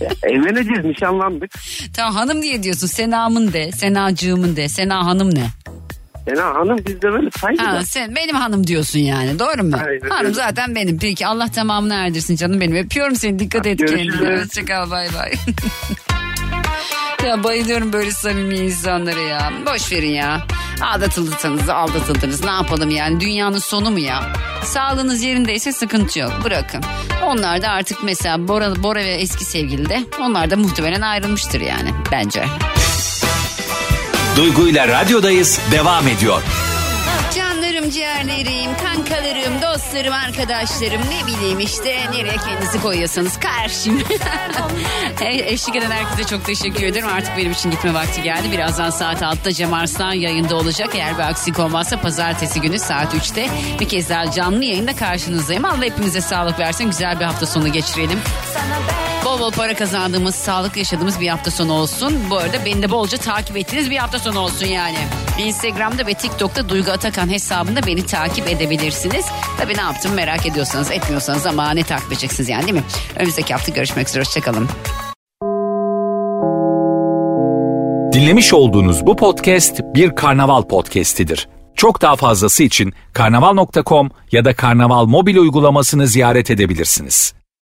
Evleneceğiz 0.22 0.84
nişanlandık. 0.84 1.50
tamam 1.96 2.14
hanım 2.14 2.42
diye 2.42 2.62
diyorsun. 2.62 2.86
Senamın 2.86 3.52
de. 3.52 3.72
Senacığımın 3.72 4.56
de. 4.56 4.68
Sena 4.68 5.06
hanım 5.06 5.34
ne? 5.34 5.46
Sena 6.28 6.44
Hanım 6.54 6.78
bizde 6.86 7.12
böyle 7.12 7.30
saygıda. 7.30 7.68
Ha, 7.72 7.82
sen 7.84 8.16
benim 8.16 8.36
hanım 8.36 8.66
diyorsun 8.66 8.98
yani 8.98 9.38
doğru 9.38 9.62
mu? 9.64 9.76
Aynen 9.86 10.08
hanım 10.10 10.24
öyle. 10.24 10.34
zaten 10.34 10.74
benim. 10.74 10.98
Peki 10.98 11.26
Allah 11.26 11.48
tamamını 11.50 11.94
erdirsin 11.94 12.36
canım 12.36 12.60
benim. 12.60 12.76
Öpüyorum 12.76 13.16
seni 13.16 13.38
dikkat 13.38 13.66
et 13.66 13.78
Görüşürüz. 13.78 14.18
kendine. 14.18 14.42
Hoşçakal 14.42 14.90
bay 14.90 15.08
bay. 15.18 15.32
ya 17.28 17.44
bayılıyorum 17.44 17.92
böyle 17.92 18.10
samimi 18.10 18.56
insanlara 18.56 19.20
ya. 19.20 19.52
Boş 19.66 19.92
verin 19.92 20.10
ya. 20.12 20.46
Aldatıldınız 20.82 21.68
aldatıldınız 21.68 22.44
ne 22.44 22.50
yapalım 22.50 22.90
yani 22.90 23.20
dünyanın 23.20 23.58
sonu 23.58 23.90
mu 23.90 23.98
ya? 23.98 24.22
Sağlığınız 24.64 25.22
yerindeyse 25.22 25.72
sıkıntı 25.72 26.18
yok 26.18 26.32
bırakın. 26.44 26.80
Onlar 27.24 27.62
da 27.62 27.68
artık 27.68 27.98
mesela 28.04 28.48
Bora, 28.48 28.82
Bora 28.82 28.98
ve 29.00 29.12
eski 29.14 29.44
sevgili 29.44 29.88
de 29.88 30.00
onlar 30.20 30.50
da 30.50 30.56
muhtemelen 30.56 31.00
ayrılmıştır 31.00 31.60
yani 31.60 31.90
bence. 32.12 32.44
Duygu 34.36 34.68
ile 34.68 34.88
radyodayız 34.88 35.60
devam 35.70 36.08
ediyor. 36.08 36.42
Canlarım, 37.36 37.90
ciğerlerim, 37.90 38.76
kankalarım, 38.82 39.62
dostlarım, 39.62 40.12
arkadaşlarım 40.12 41.00
ne 41.00 41.26
bileyim 41.26 41.60
işte 41.60 42.00
nereye 42.10 42.36
kendinizi 42.36 42.80
koyuyorsanız 42.82 43.38
karşım. 43.40 44.02
E- 45.20 45.52
Eşlik 45.52 45.76
eden 45.76 45.90
herkese 45.90 46.24
çok 46.28 46.44
teşekkür 46.44 46.82
ederim. 46.82 47.08
Artık 47.08 47.36
benim 47.36 47.52
için 47.52 47.70
gitme 47.70 47.94
vakti 47.94 48.22
geldi. 48.22 48.52
Birazdan 48.52 48.90
saat 48.90 49.22
6'da 49.22 49.52
Cem 49.52 49.74
Arslan 49.74 50.12
yayında 50.12 50.56
olacak. 50.56 50.88
Eğer 50.94 51.18
bir 51.18 51.22
aksilik 51.22 51.58
olmazsa 51.58 52.00
pazartesi 52.00 52.60
günü 52.60 52.78
saat 52.78 53.14
3'te 53.14 53.48
bir 53.80 53.88
kez 53.88 54.10
daha 54.10 54.30
canlı 54.30 54.64
yayında 54.64 54.96
karşınızdayım. 54.96 55.64
Allah 55.64 55.84
hepimize 55.84 56.20
sağlık 56.20 56.58
versin. 56.58 56.84
Güzel 56.90 57.20
bir 57.20 57.24
hafta 57.24 57.46
sonu 57.46 57.72
geçirelim. 57.72 58.20
Bol 59.24 59.40
bol 59.40 59.50
para 59.50 59.74
kazandığımız, 59.74 60.34
sağlıklı 60.34 60.78
yaşadığımız 60.78 61.20
bir 61.20 61.28
hafta 61.28 61.50
sonu 61.50 61.72
olsun. 61.72 62.14
Bu 62.30 62.36
arada 62.36 62.64
beni 62.64 62.82
de 62.82 62.90
bolca 62.90 63.18
takip 63.18 63.56
ettiğiniz 63.56 63.90
bir 63.90 63.96
hafta 63.96 64.18
sonu 64.18 64.38
olsun 64.38 64.66
yani. 64.66 64.98
Instagram'da 65.38 66.06
ve 66.06 66.14
TikTok'ta 66.14 66.68
Duygu 66.68 66.90
Atakan 66.90 67.28
hesabında 67.28 67.86
beni 67.86 68.06
takip 68.06 68.48
edebilirsiniz. 68.48 69.26
Tabii 69.58 69.76
ne 69.76 69.80
yaptım 69.80 70.14
merak 70.14 70.46
ediyorsanız 70.46 70.90
etmiyorsanız 70.90 71.46
ama 71.46 71.70
ne 71.70 71.82
takip 71.82 72.12
edeceksiniz 72.12 72.48
yani 72.48 72.62
değil 72.62 72.74
mi? 72.74 72.84
Önümüzdeki 73.16 73.54
hafta 73.54 73.72
görüşmek 73.72 74.08
üzere 74.08 74.24
hoşçakalın. 74.24 74.68
Dinlemiş 78.12 78.54
olduğunuz 78.54 79.06
bu 79.06 79.16
podcast 79.16 79.80
bir 79.94 80.14
karnaval 80.14 80.62
podcastidir. 80.62 81.48
Çok 81.76 82.02
daha 82.02 82.16
fazlası 82.16 82.62
için 82.62 82.92
karnaval.com 83.12 84.10
ya 84.32 84.44
da 84.44 84.54
karnaval 84.56 85.04
mobil 85.04 85.36
uygulamasını 85.36 86.06
ziyaret 86.06 86.50
edebilirsiniz. 86.50 87.34